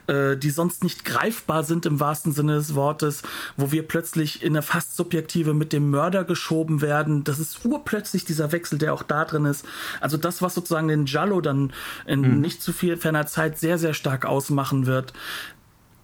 [0.06, 3.22] äh, die sonst nicht greifbar sind im wahrsten Sinne des Wortes,
[3.56, 7.24] wo wir plötzlich in eine fast subjektive mit dem Mörder geschoben werden.
[7.24, 9.66] Das ist urplötzlich dieser Wechsel, der auch da drin ist.
[10.00, 11.72] Also das, was sozusagen den Jallo dann
[12.06, 12.40] in mhm.
[12.40, 15.12] nicht zu viel ferner Zeit sehr, sehr stark ausmachen wird.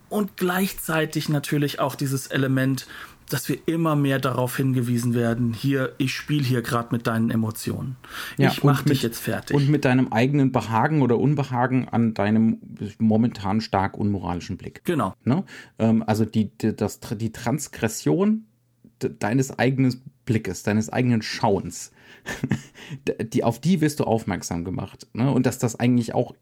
[0.09, 2.87] Und gleichzeitig natürlich auch dieses Element,
[3.29, 7.97] dass wir immer mehr darauf hingewiesen werden, hier, ich spiele hier gerade mit deinen Emotionen.
[8.37, 9.57] Ja, ich mach dich jetzt fertig.
[9.57, 12.59] Und mit deinem eigenen Behagen oder Unbehagen an deinem
[12.99, 14.85] momentan stark unmoralischen Blick.
[14.85, 15.15] Genau.
[15.25, 15.45] Ne?
[15.79, 18.45] Ähm, also die, die, das, die Transgression
[18.99, 21.93] deines eigenen Blickes, deines eigenen Schauens
[23.33, 25.07] die, auf die wirst du aufmerksam gemacht.
[25.13, 25.31] Ne?
[25.31, 26.35] Und dass das eigentlich auch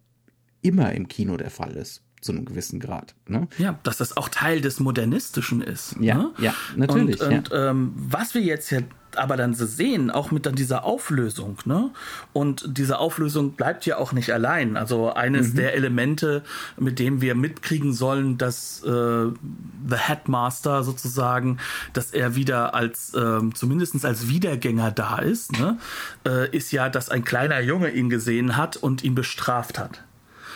[0.62, 3.14] immer im Kino der Fall ist zu einem gewissen Grad.
[3.28, 3.48] Ne?
[3.58, 5.96] Ja, dass das auch Teil des Modernistischen ist.
[6.00, 6.32] Ja, ne?
[6.38, 7.20] ja natürlich.
[7.20, 7.70] Und, und ja.
[7.70, 8.80] Ähm, was wir jetzt ja
[9.18, 11.90] aber dann so sehen, auch mit dann dieser Auflösung, ne?
[12.32, 14.76] Und diese Auflösung bleibt ja auch nicht allein.
[14.76, 15.56] Also eines mhm.
[15.56, 16.42] der Elemente,
[16.78, 21.58] mit dem wir mitkriegen sollen, dass äh, The Headmaster sozusagen,
[21.92, 25.78] dass er wieder als, äh, zumindest als Wiedergänger da ist, ne?
[26.26, 30.02] Äh, ist ja, dass ein kleiner Junge ihn gesehen hat und ihn bestraft hat.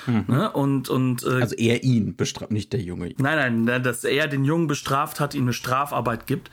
[0.08, 0.24] Mhm.
[0.26, 0.50] Ne?
[0.50, 3.14] Und, und, äh, also er ihn bestraft, nicht der Junge.
[3.18, 6.50] Nein, nein, ne, dass er den Jungen bestraft hat, ihm eine Strafarbeit gibt.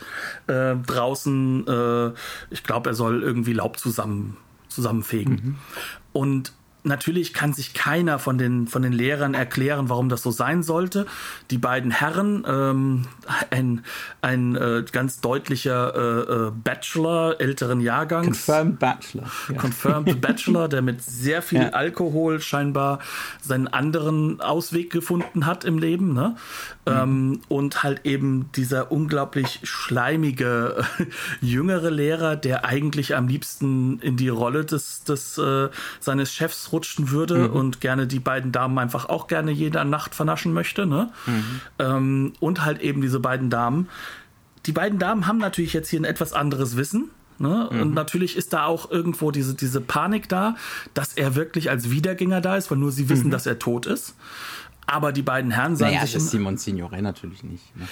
[0.48, 2.14] Äh, draußen, äh,
[2.52, 4.38] ich glaube, er soll irgendwie Laub zusammen,
[4.68, 5.34] zusammenfegen.
[5.34, 5.56] Mhm.
[6.14, 6.54] Und
[6.86, 11.06] natürlich kann sich keiner von den, von den Lehrern erklären, warum das so sein sollte.
[11.52, 13.06] Die beiden Herren, ähm,
[13.50, 13.84] ein,
[14.22, 18.46] ein äh, ganz deutlicher äh, äh Bachelor älteren Jahrgangs.
[18.46, 19.32] Confirmed Bachelor.
[19.50, 19.58] Ja.
[19.58, 21.70] Confirmed Bachelor, der mit sehr viel ja.
[21.70, 23.00] Alkohol scheinbar
[23.42, 26.14] seinen anderen Ausweg gefunden hat im Leben.
[26.14, 26.36] Ne?
[26.86, 26.94] Mhm.
[26.94, 30.86] Ähm, und halt eben dieser unglaublich schleimige
[31.42, 35.70] jüngere Lehrer, der eigentlich am liebsten in die Rolle des, des äh,
[36.00, 37.56] seines Chefs rutschen würde mhm.
[37.56, 40.86] und gerne die beiden Damen einfach auch gerne jede Nacht vernaschen möchte.
[40.86, 41.10] Ne?
[41.26, 41.62] Mhm.
[41.80, 43.88] Ähm, und halt eben diese beiden Damen,
[44.66, 47.10] die beiden Damen haben natürlich jetzt hier ein etwas anderes Wissen.
[47.38, 47.70] Ne?
[47.72, 47.82] Mhm.
[47.82, 50.56] Und natürlich ist da auch irgendwo diese, diese Panik da,
[50.94, 53.32] dass er wirklich als Wiedergänger da ist, weil nur sie wissen, mhm.
[53.32, 54.16] dass er tot ist.
[54.88, 56.14] Aber die beiden Herren sagen naja, sich.
[56.14, 57.76] Das ist Simon Signore natürlich nicht.
[57.76, 57.88] Ne?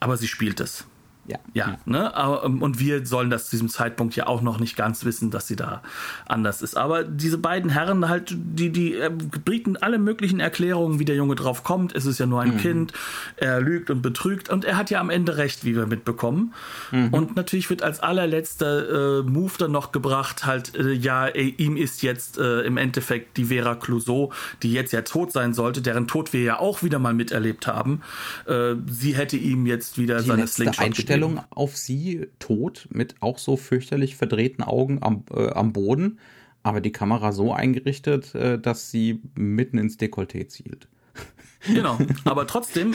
[0.00, 0.84] Aber sie spielt es.
[1.24, 1.38] Ja.
[1.54, 2.12] Ja, ne?
[2.44, 5.46] Ähm, und wir sollen das zu diesem Zeitpunkt ja auch noch nicht ganz wissen, dass
[5.46, 5.82] sie da
[6.26, 6.76] anders ist.
[6.76, 9.10] Aber diese beiden Herren halt, die, die äh,
[9.44, 11.94] bieten alle möglichen Erklärungen, wie der Junge drauf kommt.
[11.94, 12.58] Es ist ja nur ein mhm.
[12.58, 12.92] Kind,
[13.36, 16.54] er lügt und betrügt und er hat ja am Ende recht, wie wir mitbekommen.
[16.90, 17.14] Mhm.
[17.14, 21.76] Und natürlich wird als allerletzter äh, Move dann noch gebracht, halt, äh, ja, ey, ihm
[21.76, 24.32] ist jetzt äh, im Endeffekt die Vera Clouseau,
[24.64, 28.00] die jetzt ja tot sein sollte, deren Tod wir ja auch wieder mal miterlebt haben.
[28.46, 33.38] Äh, sie hätte ihm jetzt wieder die seine Slingshot Einstellung auf sie tot mit auch
[33.38, 36.18] so fürchterlich verdrehten Augen am, äh, am Boden,
[36.62, 40.88] aber die Kamera so eingerichtet, äh, dass sie mitten ins Dekolleté zielt.
[41.64, 42.92] Genau, aber trotzdem,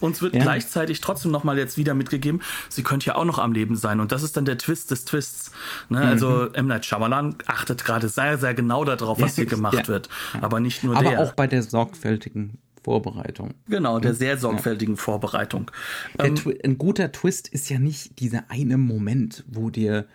[0.00, 0.42] uns wird ja.
[0.42, 3.98] gleichzeitig trotzdem nochmal jetzt wieder mitgegeben, sie könnte ja auch noch am Leben sein.
[3.98, 5.50] Und das ist dann der Twist des Twists.
[5.88, 5.98] Ne?
[5.98, 6.04] Mhm.
[6.04, 6.68] Also M.
[6.68, 9.88] Night Shyamalan achtet gerade sehr, sehr genau darauf, was hier gemacht ja.
[9.88, 10.08] wird.
[10.40, 11.18] Aber nicht nur aber der.
[11.18, 13.54] Aber auch bei der sorgfältigen Vorbereitung.
[13.68, 15.00] Genau, der sehr sorgfältigen ja.
[15.00, 15.70] Vorbereitung.
[16.18, 20.06] Ähm, ein guter Twist ist ja nicht dieser eine Moment, wo dir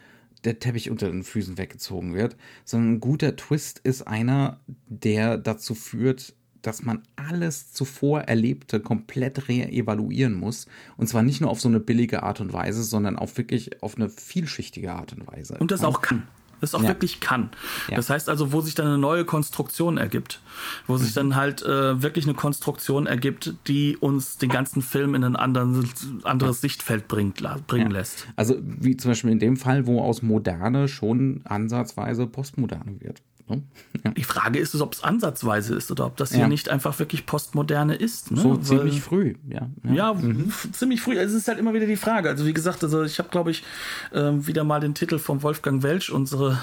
[0.46, 5.76] der Teppich unter den Füßen weggezogen wird, sondern ein guter Twist ist einer, der dazu
[5.76, 10.68] führt, dass man alles zuvor Erlebte komplett reevaluieren muss.
[10.98, 13.96] Und zwar nicht nur auf so eine billige Art und Weise, sondern auch wirklich auf
[13.96, 15.58] eine vielschichtige Art und Weise.
[15.60, 16.28] Und das auch kann
[16.62, 16.90] das auch ja.
[16.90, 17.50] wirklich kann.
[17.90, 17.96] Ja.
[17.96, 20.42] Das heißt also, wo sich dann eine neue Konstruktion ergibt,
[20.88, 21.16] wo sich mhm.
[21.16, 25.90] dann halt äh, wirklich eine Konstruktion ergibt, die uns den ganzen Film in ein anderen,
[26.24, 26.62] anderes ja.
[26.62, 28.28] Sichtfeld bringt, bringen lässt.
[28.36, 33.22] Also wie zum Beispiel in dem Fall, wo aus Moderne schon ansatzweise Postmoderne wird.
[33.50, 33.64] Ne?
[34.04, 34.12] Ja.
[34.12, 36.48] Die Frage ist es, ob es ansatzweise ist oder ob das hier ja.
[36.48, 38.32] nicht einfach wirklich Postmoderne ist.
[38.32, 38.42] Ne?
[38.42, 39.70] So Weil, ziemlich früh, ja.
[39.84, 40.52] Ja, ja mhm.
[40.72, 41.18] ziemlich früh.
[41.18, 42.30] Also es ist halt immer wieder die Frage.
[42.30, 43.64] Also wie gesagt, also ich habe, glaube ich,
[44.12, 46.60] äh, wieder mal den Titel von Wolfgang Welsch, unsere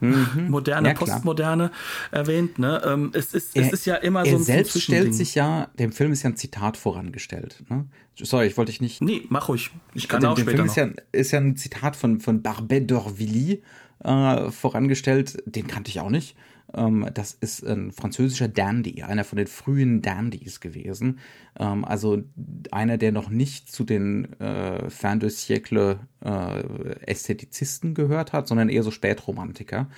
[0.00, 0.46] mhm.
[0.48, 1.70] moderne, Postmoderne
[2.10, 2.58] erwähnt.
[2.58, 2.80] Ne?
[2.84, 5.68] Ähm, es, ist, er, es ist ja immer er so ein selbst stellt sich ja,
[5.78, 7.62] dem Film ist ja ein Zitat vorangestellt.
[7.68, 7.86] Ne?
[8.20, 9.00] Sorry, ich wollte dich nicht.
[9.00, 9.70] Nee, mach ruhig.
[9.94, 12.42] Ich kann dem, auch dem später Film ist ja, ist ja ein Zitat von, von
[12.42, 13.60] Barbet d'Orvilly
[14.04, 15.42] äh, vorangestellt.
[15.46, 16.36] Den kannte ich auch nicht.
[16.74, 21.18] Ähm, das ist ein französischer Dandy, einer von den frühen Dandys gewesen.
[21.58, 22.22] Ähm, also
[22.70, 26.62] einer, der noch nicht zu den äh, Fin de siècle äh,
[27.06, 29.88] Ästhetizisten gehört hat, sondern eher so Spätromantiker.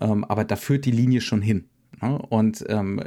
[0.00, 1.68] Ähm, aber da führt die Linie schon hin.
[2.02, 2.18] Ne?
[2.18, 3.00] Und ähm,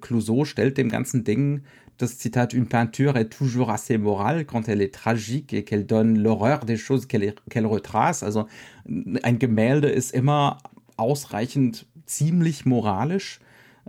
[0.00, 1.62] Clouseau stellt dem ganzen Ding
[1.98, 6.18] das Zitat Une peinture est toujours assez morale quand elle est tragique et qu'elle donne
[6.18, 8.22] l'horreur des choses qu'elle qu retrace.
[8.22, 8.46] Also
[8.86, 10.58] ein Gemälde ist immer
[10.96, 13.40] ausreichend ziemlich moralisch,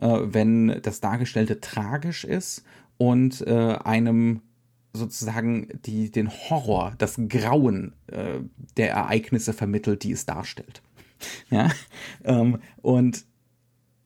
[0.01, 2.64] äh, wenn das Dargestellte tragisch ist
[2.97, 4.41] und äh, einem
[4.93, 8.39] sozusagen die, den Horror, das Grauen äh,
[8.76, 10.82] der Ereignisse vermittelt, die es darstellt.
[11.51, 11.70] Ja,
[12.24, 13.26] ähm, und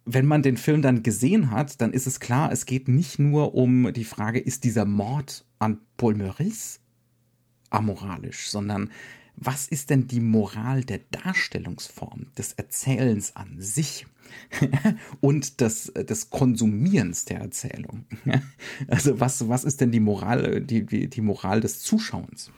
[0.06, 3.56] wenn man den Film dann gesehen hat, dann ist es klar, es geht nicht nur
[3.56, 6.80] um die Frage, ist dieser Mord an Paul Meurice
[7.70, 8.90] amoralisch, sondern
[9.36, 14.06] was ist denn die Moral der Darstellungsform, des Erzählens an sich
[15.22, 18.06] und des, des Konsumierens der Erzählung?
[18.88, 22.52] also was, was ist denn die Moral, die, die, die Moral des Zuschauens?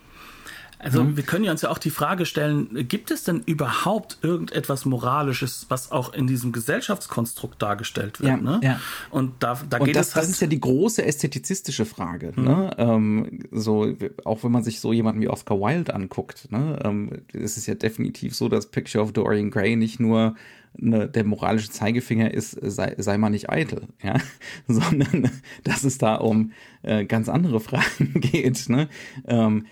[0.85, 1.17] Also mhm.
[1.17, 5.65] wir können ja uns ja auch die Frage stellen, gibt es denn überhaupt irgendetwas Moralisches,
[5.67, 8.29] was auch in diesem Gesellschaftskonstrukt dargestellt wird?
[8.29, 8.59] Ja, ne?
[8.61, 8.79] ja.
[9.09, 12.33] Und da, da Und geht das, es halt das ist ja die große ästhetizistische Frage.
[12.35, 12.43] Mhm.
[12.43, 12.71] Ne?
[12.77, 16.77] Ähm, so, auch wenn man sich so jemanden wie Oscar Wilde anguckt, ne?
[16.83, 20.35] ähm, es ist ja definitiv so, dass Picture of Dorian Gray nicht nur
[20.79, 24.17] eine, der moralische Zeigefinger ist, sei, sei mal nicht eitel, ja,
[24.67, 25.31] sondern
[25.63, 26.51] dass es da um
[26.83, 28.69] äh, ganz andere Fragen geht.
[28.69, 28.87] Ne?
[29.27, 29.65] Ähm,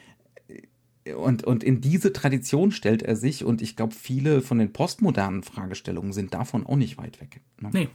[1.12, 5.44] und, und in diese Tradition stellt er sich und ich glaube, viele von den postmodernen
[5.44, 7.42] Fragestellungen sind davon auch nicht weit weg.
[7.60, 7.70] Ne?
[7.74, 7.90] Nee,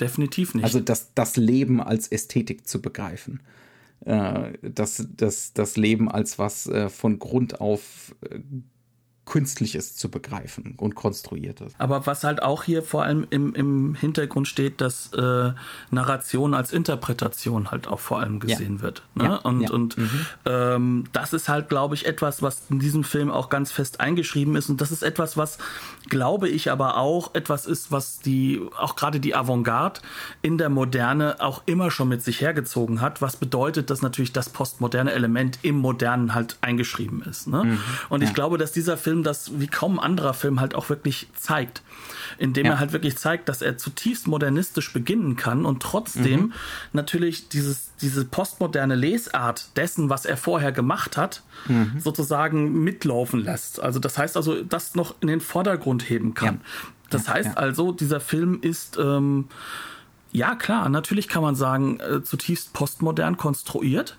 [0.00, 0.64] definitiv nicht.
[0.64, 3.40] Also das, das Leben als Ästhetik zu begreifen.
[4.04, 8.38] Äh, das, das, das Leben als was äh, von Grund auf äh,
[9.26, 11.74] Künstliches zu begreifen und Konstruiertes.
[11.78, 15.52] Aber was halt auch hier vor allem im, im Hintergrund steht, dass äh,
[15.90, 18.82] Narration als Interpretation halt auch vor allem gesehen ja.
[18.82, 19.02] wird.
[19.16, 19.24] Ne?
[19.24, 19.36] Ja.
[19.38, 19.70] Und, ja.
[19.70, 20.26] und mhm.
[20.44, 24.54] ähm, das ist halt, glaube ich, etwas, was in diesem Film auch ganz fest eingeschrieben
[24.54, 24.70] ist.
[24.70, 25.58] Und das ist etwas, was,
[26.08, 30.02] glaube ich, aber auch etwas ist, was die, auch gerade die Avantgarde
[30.40, 33.20] in der Moderne auch immer schon mit sich hergezogen hat.
[33.20, 37.48] Was bedeutet, dass natürlich das postmoderne Element im Modernen halt eingeschrieben ist.
[37.48, 37.64] Ne?
[37.64, 37.78] Mhm.
[38.08, 40.88] Und ich glaube, dass dieser Film Film das wie kaum ein anderer Film halt auch
[40.88, 41.82] wirklich zeigt.
[42.38, 42.72] Indem ja.
[42.72, 46.52] er halt wirklich zeigt, dass er zutiefst modernistisch beginnen kann und trotzdem mhm.
[46.92, 51.98] natürlich dieses, diese postmoderne Lesart dessen, was er vorher gemacht hat, mhm.
[51.98, 53.80] sozusagen mitlaufen lässt.
[53.80, 56.56] Also das heißt also, das noch in den Vordergrund heben kann.
[56.56, 56.60] Ja.
[57.10, 59.46] Das heißt also, dieser Film ist ähm,
[60.32, 64.18] ja, klar, natürlich kann man sagen, äh, zutiefst postmodern konstruiert,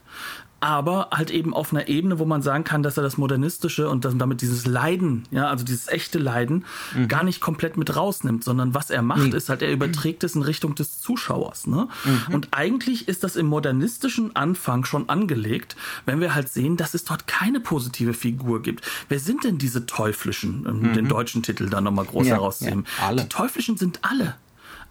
[0.59, 4.05] aber halt eben auf einer Ebene, wo man sagen kann, dass er das Modernistische und
[4.05, 7.07] damit dieses Leiden, ja, also dieses echte Leiden, mhm.
[7.07, 9.35] gar nicht komplett mit rausnimmt, sondern was er macht, mhm.
[9.35, 11.67] ist halt, er überträgt es in Richtung des Zuschauers.
[11.67, 11.87] Ne?
[12.03, 12.33] Mhm.
[12.33, 17.05] Und eigentlich ist das im modernistischen Anfang schon angelegt, wenn wir halt sehen, dass es
[17.05, 18.89] dort keine positive Figur gibt.
[19.09, 21.09] Wer sind denn diese Teuflischen, um den mhm.
[21.09, 22.85] deutschen Titel dann nochmal groß ja, herauszunehmen?
[22.99, 23.21] Ja, alle.
[23.23, 24.35] Die Teuflischen sind alle.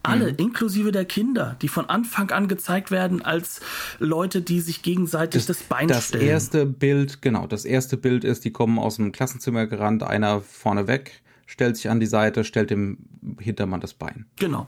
[0.06, 0.38] Alle, mhm.
[0.38, 3.60] inklusive der Kinder, die von Anfang an gezeigt werden als
[3.98, 6.24] Leute, die sich gegenseitig das, das Bein das stellen.
[6.24, 10.40] Das erste Bild, genau, das erste Bild ist, die kommen aus dem Klassenzimmer gerannt, einer
[10.40, 12.98] vorne weg, stellt sich an die Seite, stellt dem
[13.38, 14.26] Hintermann das Bein.
[14.36, 14.66] Genau.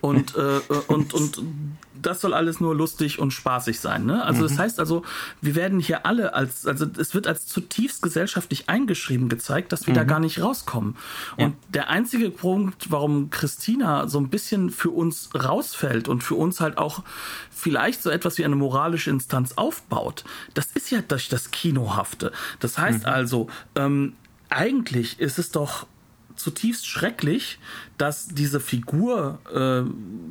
[0.00, 1.42] Und, äh, äh, und, und
[2.02, 4.06] das soll alles nur lustig und spaßig sein.
[4.06, 4.24] Ne?
[4.24, 4.48] Also mhm.
[4.48, 5.02] das heißt also,
[5.40, 9.92] wir werden hier alle als, also es wird als zutiefst gesellschaftlich eingeschrieben gezeigt, dass wir
[9.92, 9.98] mhm.
[9.98, 10.96] da gar nicht rauskommen.
[11.36, 11.46] Ja.
[11.46, 16.60] Und der einzige Punkt, warum Christina so ein bisschen für uns rausfällt und für uns
[16.60, 17.02] halt auch
[17.50, 20.24] vielleicht so etwas wie eine moralische Instanz aufbaut,
[20.54, 22.32] das ist ja durch das Kinohafte.
[22.58, 23.12] Das heißt mhm.
[23.12, 24.14] also, ähm,
[24.48, 25.86] eigentlich ist es doch
[26.40, 27.58] zutiefst schrecklich,
[28.00, 29.82] dass diese Figur äh,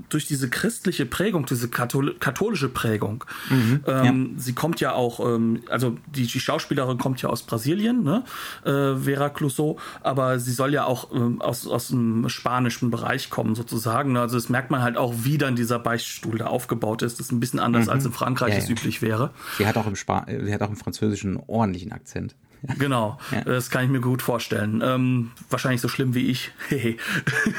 [0.09, 4.41] durch diese christliche Prägung, diese Kathol katholische Prägung, mhm, ähm, ja.
[4.41, 8.23] sie kommt ja auch, ähm, also die, die, Schauspielerin kommt ja aus Brasilien, ne?
[8.63, 13.53] äh, Vera Clouseau, aber sie soll ja auch ähm, aus, aus dem spanischen Bereich kommen
[13.53, 14.13] sozusagen.
[14.13, 14.21] Ne?
[14.21, 17.19] Also das merkt man halt auch, wie dann dieser Beichtstuhl da aufgebaut ist.
[17.19, 17.91] Das ist ein bisschen anders mhm.
[17.91, 19.31] als in Frankreich ja, es üblich wäre.
[19.59, 22.35] Sie hat auch im Spa sie hat auch im Französischen einen ordentlichen Akzent.
[22.77, 23.41] Genau, ja.
[23.41, 24.81] das kann ich mir gut vorstellen.
[24.83, 26.51] Ähm, wahrscheinlich so schlimm wie ich.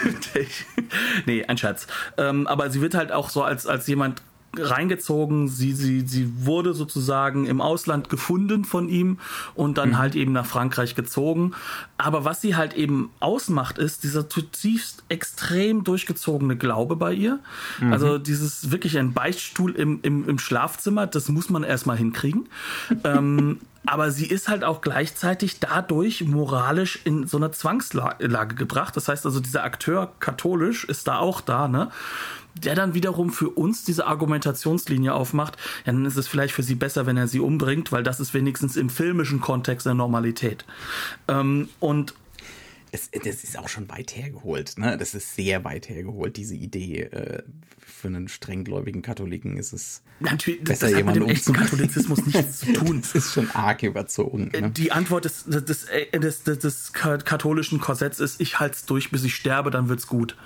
[1.27, 1.87] nee, ein Scherz.
[2.17, 4.23] Ähm, aber sie wird halt auch so als, als jemand
[4.57, 5.49] reingezogen.
[5.49, 9.19] Sie, sie, sie wurde sozusagen im Ausland gefunden von ihm
[9.55, 9.99] und dann mhm.
[9.99, 11.53] halt eben nach Frankreich gezogen.
[11.99, 17.39] Aber was sie halt eben ausmacht, ist dieser zutiefst extrem durchgezogene Glaube bei ihr.
[17.81, 17.93] Mhm.
[17.93, 22.49] Also dieses wirklich ein Beichtstuhl im, im, im Schlafzimmer, das muss man erstmal hinkriegen.
[23.05, 28.97] ähm, aber sie ist halt auch gleichzeitig dadurch moralisch in so eine Zwangslage gebracht.
[28.97, 31.91] Das heißt also, dieser Akteur katholisch ist da auch da, ne?
[32.55, 35.57] Der dann wiederum für uns diese Argumentationslinie aufmacht,
[35.87, 38.35] ja, dann ist es vielleicht für sie besser, wenn er sie umbringt, weil das ist
[38.35, 40.65] wenigstens im filmischen Kontext eine Normalität.
[41.29, 42.15] Ähm, und
[42.93, 44.99] es, das ist auch schon weit hergeholt, ne?
[44.99, 47.03] Das ist sehr weit hergeholt, diese Idee.
[47.03, 47.43] Äh,
[47.91, 52.73] für einen strenggläubigen Katholiken ist es Natürlich, besser, das hat mit dem Katholizismus nichts zu
[52.75, 53.01] tun.
[53.01, 54.51] Das ist schon arg überzogen.
[54.53, 54.71] Ne?
[54.71, 59.25] Die Antwort des, des, des, des, des katholischen Korsetts ist, ich halte es durch, bis
[59.25, 60.37] ich sterbe, dann wird's gut.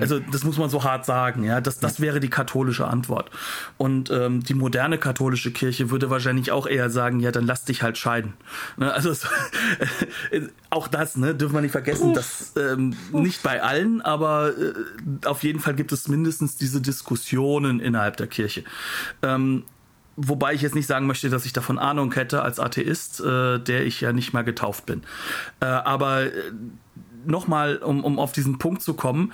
[0.00, 1.44] Also das muss man so hart sagen.
[1.44, 3.30] Ja, Das, das wäre die katholische Antwort.
[3.78, 7.82] Und ähm, die moderne katholische Kirche würde wahrscheinlich auch eher sagen, ja, dann lass dich
[7.84, 8.34] halt scheiden.
[8.76, 8.92] Ne?
[8.92, 9.12] Also
[10.70, 15.44] auch das ne, dürfen wir nicht vergessen, dass ähm, nicht bei allen, aber äh, auf
[15.44, 18.64] jeden Fall gibt es mindestens diese Diskussionen innerhalb der Kirche.
[19.22, 19.64] Ähm,
[20.16, 23.86] wobei ich jetzt nicht sagen möchte, dass ich davon Ahnung hätte als Atheist, äh, der
[23.86, 25.02] ich ja nicht mal getauft bin.
[25.60, 26.30] Äh, aber äh,
[27.24, 29.32] nochmal, um, um auf diesen Punkt zu kommen,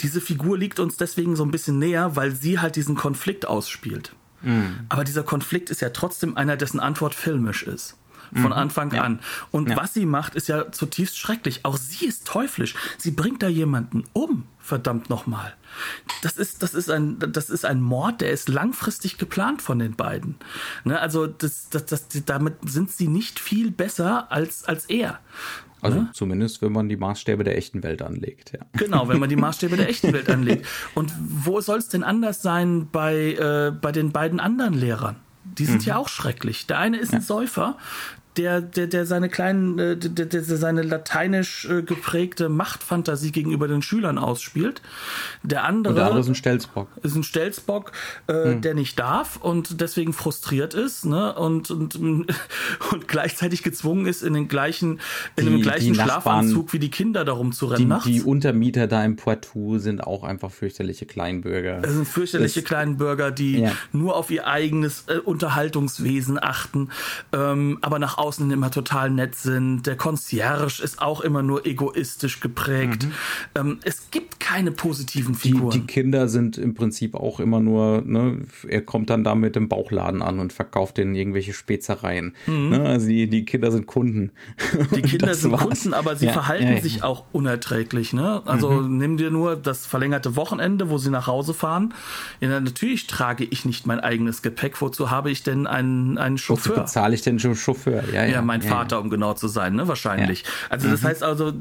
[0.00, 4.14] diese Figur liegt uns deswegen so ein bisschen näher, weil sie halt diesen Konflikt ausspielt.
[4.42, 4.80] Mhm.
[4.88, 7.96] Aber dieser Konflikt ist ja trotzdem einer, dessen Antwort filmisch ist
[8.34, 8.52] von mhm.
[8.52, 9.02] Anfang ja.
[9.02, 9.20] an.
[9.50, 9.76] Und ja.
[9.76, 11.64] was sie macht, ist ja zutiefst schrecklich.
[11.64, 12.74] Auch sie ist teuflisch.
[12.98, 15.54] Sie bringt da jemanden um, verdammt nochmal.
[16.22, 19.96] Das ist, das ist ein, das ist ein Mord, der ist langfristig geplant von den
[19.96, 20.36] beiden.
[20.84, 20.98] Ne?
[20.98, 25.18] Also das, das, das, damit sind sie nicht viel besser als, als er.
[25.82, 26.10] Also ne?
[26.12, 28.60] zumindest, wenn man die Maßstäbe der echten Welt anlegt, ja.
[28.74, 30.66] Genau, wenn man die Maßstäbe der echten Welt anlegt.
[30.94, 35.16] Und wo soll es denn anders sein bei, äh, bei den beiden anderen Lehrern?
[35.44, 35.88] Die sind mhm.
[35.88, 36.66] ja auch schrecklich.
[36.68, 37.76] Der eine ist ein Säufer,
[38.36, 43.82] der, der, der seine kleinen, äh, der, der, seine lateinisch äh, geprägte Machtfantasie gegenüber den
[43.82, 44.80] Schülern ausspielt.
[45.42, 46.88] Der andere, und der andere ist ein Stelzbock.
[47.02, 47.92] Ist ein Stelzbock,
[48.28, 48.60] äh, hm.
[48.62, 51.34] der nicht darf und deswegen frustriert ist, ne?
[51.34, 55.00] Und, und, und gleichzeitig gezwungen ist, in den gleichen,
[55.36, 58.00] in die, dem gleichen Schlafanzug wie die Kinder darum zu rennen.
[58.04, 61.80] Die, die Untermieter da im Poitou sind auch einfach fürchterliche Kleinbürger.
[61.82, 63.72] Es sind fürchterliche das, Kleinbürger, die ja.
[63.92, 66.88] nur auf ihr eigenes äh, Unterhaltungswesen achten,
[67.32, 69.86] ähm, aber nach außen immer total nett sind.
[69.86, 73.06] Der Concierge ist auch immer nur egoistisch geprägt.
[73.06, 73.12] Mhm.
[73.56, 75.70] Ähm, es gibt keine positiven Figuren.
[75.70, 79.56] Die, die, Kinder sind im Prinzip auch immer nur, ne, er kommt dann da mit
[79.56, 82.34] dem Bauchladen an und verkauft denen irgendwelche Spezereien.
[82.46, 82.70] Mhm.
[82.70, 84.30] Ne, also die, die Kinder sind Kunden.
[84.94, 85.62] Die Kinder sind war's.
[85.62, 86.80] Kunden, aber sie ja, verhalten ja, ja.
[86.80, 88.12] sich auch unerträglich.
[88.12, 88.42] Ne?
[88.44, 88.98] Also mhm.
[88.98, 91.92] nimm dir nur das verlängerte Wochenende, wo sie nach Hause fahren.
[92.40, 94.80] Ja, natürlich trage ich nicht mein eigenes Gepäck.
[94.80, 96.76] Wozu habe ich denn einen, einen Chauffeur?
[96.76, 98.04] Wozu bezahle ich denn schon Chauffeur?
[98.12, 99.88] Ja, ja, mein Vater, um genau zu sein, ne?
[99.88, 100.44] wahrscheinlich.
[100.68, 101.06] Also das mhm.
[101.06, 101.52] heißt also,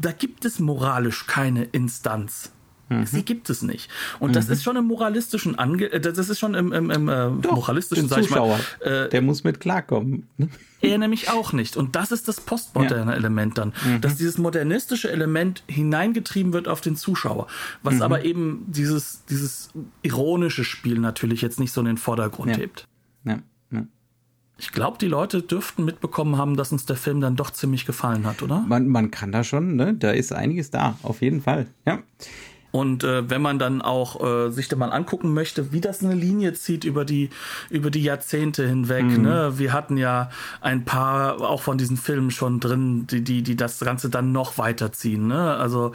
[0.00, 2.52] da gibt es moralisch keine Instanz.
[2.88, 3.06] Mhm.
[3.06, 3.90] Sie gibt es nicht.
[4.18, 4.34] Und mhm.
[4.34, 7.52] das ist schon im moralistischen Ange äh, das ist schon im, im, im äh, Doch,
[7.52, 8.58] moralistischen sag Zuschauer.
[8.80, 10.26] Ich mal, äh, der muss mit klarkommen.
[10.36, 10.48] Ne?
[10.80, 11.76] Er nämlich auch nicht.
[11.76, 13.16] Und das ist das postmoderne ja.
[13.16, 14.00] Element dann, mhm.
[14.00, 17.46] dass dieses modernistische Element hineingetrieben wird auf den Zuschauer,
[17.82, 18.02] was mhm.
[18.02, 19.70] aber eben dieses dieses
[20.02, 22.58] ironische Spiel natürlich jetzt nicht so in den Vordergrund ja.
[22.58, 22.86] hebt.
[23.24, 23.40] Ja.
[24.60, 28.26] Ich glaube, die Leute dürften mitbekommen haben, dass uns der Film dann doch ziemlich gefallen
[28.26, 28.64] hat, oder?
[28.66, 29.94] Man, man kann da schon, ne?
[29.94, 31.68] Da ist einiges da, auf jeden Fall.
[31.86, 32.00] Ja.
[32.70, 36.14] Und äh, wenn man dann auch äh, sich da mal angucken möchte, wie das eine
[36.14, 37.30] Linie zieht über die
[37.70, 39.04] über die Jahrzehnte hinweg.
[39.04, 39.22] Mhm.
[39.22, 39.52] Ne?
[39.56, 43.80] Wir hatten ja ein paar auch von diesen Filmen schon drin, die die die das
[43.80, 45.28] Ganze dann noch weiterziehen.
[45.28, 45.56] Ne?
[45.56, 45.92] Also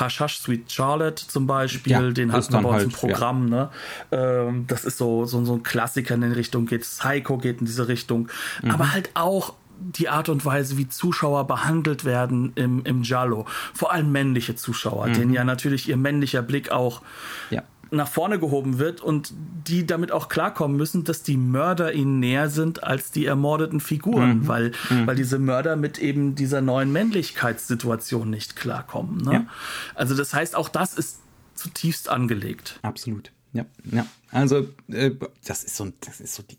[0.00, 3.48] Hush Hush Sweet Charlotte zum Beispiel, ja, den hatten wir bei uns halt, im Programm.
[3.48, 3.56] Ja.
[3.56, 3.70] Ne?
[4.12, 6.82] Ähm, das ist so, so so ein Klassiker in die Richtung geht.
[6.82, 8.28] Psycho geht in diese Richtung,
[8.62, 8.70] mhm.
[8.70, 13.46] aber halt auch die Art und Weise, wie Zuschauer behandelt werden im, im Giallo.
[13.72, 15.12] Vor allem männliche Zuschauer, mhm.
[15.14, 17.02] denen ja natürlich ihr männlicher Blick auch
[17.50, 17.62] ja.
[17.90, 19.32] nach vorne gehoben wird und
[19.66, 24.40] die damit auch klarkommen müssen, dass die Mörder ihnen näher sind als die ermordeten Figuren,
[24.40, 24.48] mhm.
[24.48, 25.06] Weil, mhm.
[25.06, 29.18] weil diese Mörder mit eben dieser neuen Männlichkeitssituation nicht klarkommen.
[29.18, 29.32] Ne?
[29.32, 29.46] Ja.
[29.94, 31.20] Also das heißt, auch das ist
[31.54, 32.78] zutiefst angelegt.
[32.82, 33.30] Absolut.
[33.52, 34.06] Ja, ja.
[34.32, 35.12] Also äh,
[35.46, 36.56] das ist so, das ist so die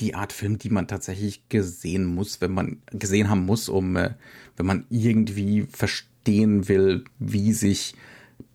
[0.00, 4.10] die Art Film, die man tatsächlich gesehen muss, wenn man gesehen haben muss, um äh,
[4.56, 7.94] wenn man irgendwie verstehen will, wie sich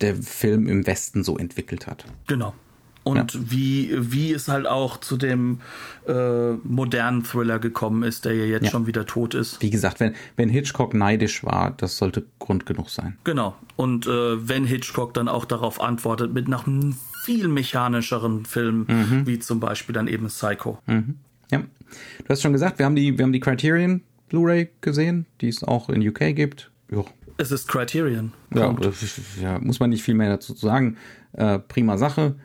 [0.00, 2.04] der Film im Westen so entwickelt hat.
[2.26, 2.54] Genau.
[3.02, 3.40] Und ja.
[3.48, 5.60] wie, wie es halt auch zu dem
[6.06, 8.70] äh, modernen Thriller gekommen ist, der ja jetzt ja.
[8.70, 9.62] schon wieder tot ist.
[9.62, 13.16] Wie gesagt, wenn, wenn Hitchcock neidisch war, das sollte Grund genug sein.
[13.24, 13.56] Genau.
[13.76, 19.26] Und äh, wenn Hitchcock dann auch darauf antwortet mit nach einem viel mechanischeren Film, mhm.
[19.26, 20.78] wie zum Beispiel dann eben Psycho.
[20.86, 21.16] Mhm.
[21.50, 21.58] Ja.
[21.58, 25.64] Du hast schon gesagt, wir haben die, wir haben die Criterion Blu-ray gesehen, die es
[25.64, 26.70] auch in UK gibt.
[26.90, 27.04] Jo.
[27.36, 28.32] Es ist Criterion.
[28.54, 28.76] Ja,
[29.40, 30.96] ja, muss man nicht viel mehr dazu sagen.
[31.32, 32.36] Äh, prima Sache.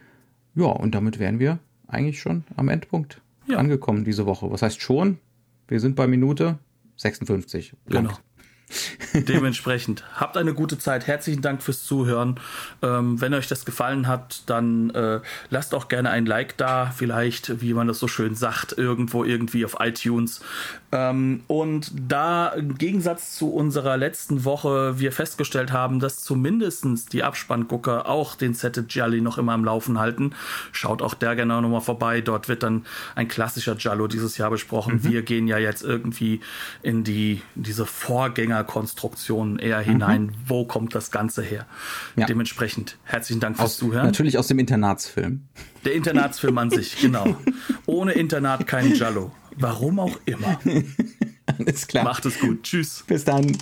[0.56, 3.58] Ja, und damit wären wir eigentlich schon am Endpunkt ja.
[3.58, 4.50] angekommen diese Woche.
[4.50, 5.20] Was heißt schon?
[5.68, 6.60] Wir sind bei Minute
[6.98, 7.74] 56.
[7.86, 8.08] Blank.
[8.08, 8.20] Genau.
[9.14, 11.08] Dementsprechend, habt eine gute Zeit.
[11.08, 12.40] Herzlichen Dank fürs Zuhören.
[12.82, 16.92] Ähm, wenn euch das gefallen hat, dann äh, lasst auch gerne ein Like da.
[16.96, 20.42] Vielleicht, wie man das so schön sagt, irgendwo irgendwie auf iTunes.
[20.92, 27.24] Ähm, und da im Gegensatz zu unserer letzten Woche wir festgestellt haben, dass zumindest die
[27.24, 30.34] Abspanngucker auch den Set Jolly noch immer am Laufen halten,
[30.72, 32.22] schaut auch der gerne nochmal vorbei.
[32.22, 32.86] Dort wird dann
[33.16, 34.96] ein klassischer Jallo dieses Jahr besprochen.
[34.96, 35.04] Mhm.
[35.04, 36.42] Wir gehen ja jetzt irgendwie
[36.82, 40.28] in die in diese Vorgänger Konstruktionen eher hinein.
[40.28, 40.32] Mhm.
[40.48, 41.66] Wo kommt das Ganze her?
[42.16, 42.26] Ja.
[42.26, 44.06] Dementsprechend herzlichen Dank fürs aus, Zuhören.
[44.06, 45.44] Natürlich aus dem Internatsfilm.
[45.84, 47.36] Der Internatsfilm an sich, genau.
[47.86, 49.32] Ohne Internat kein Jallo.
[49.58, 50.60] Warum auch immer.
[51.46, 52.04] Alles klar.
[52.04, 52.64] Macht es gut.
[52.64, 53.04] Tschüss.
[53.08, 53.58] Bis dann.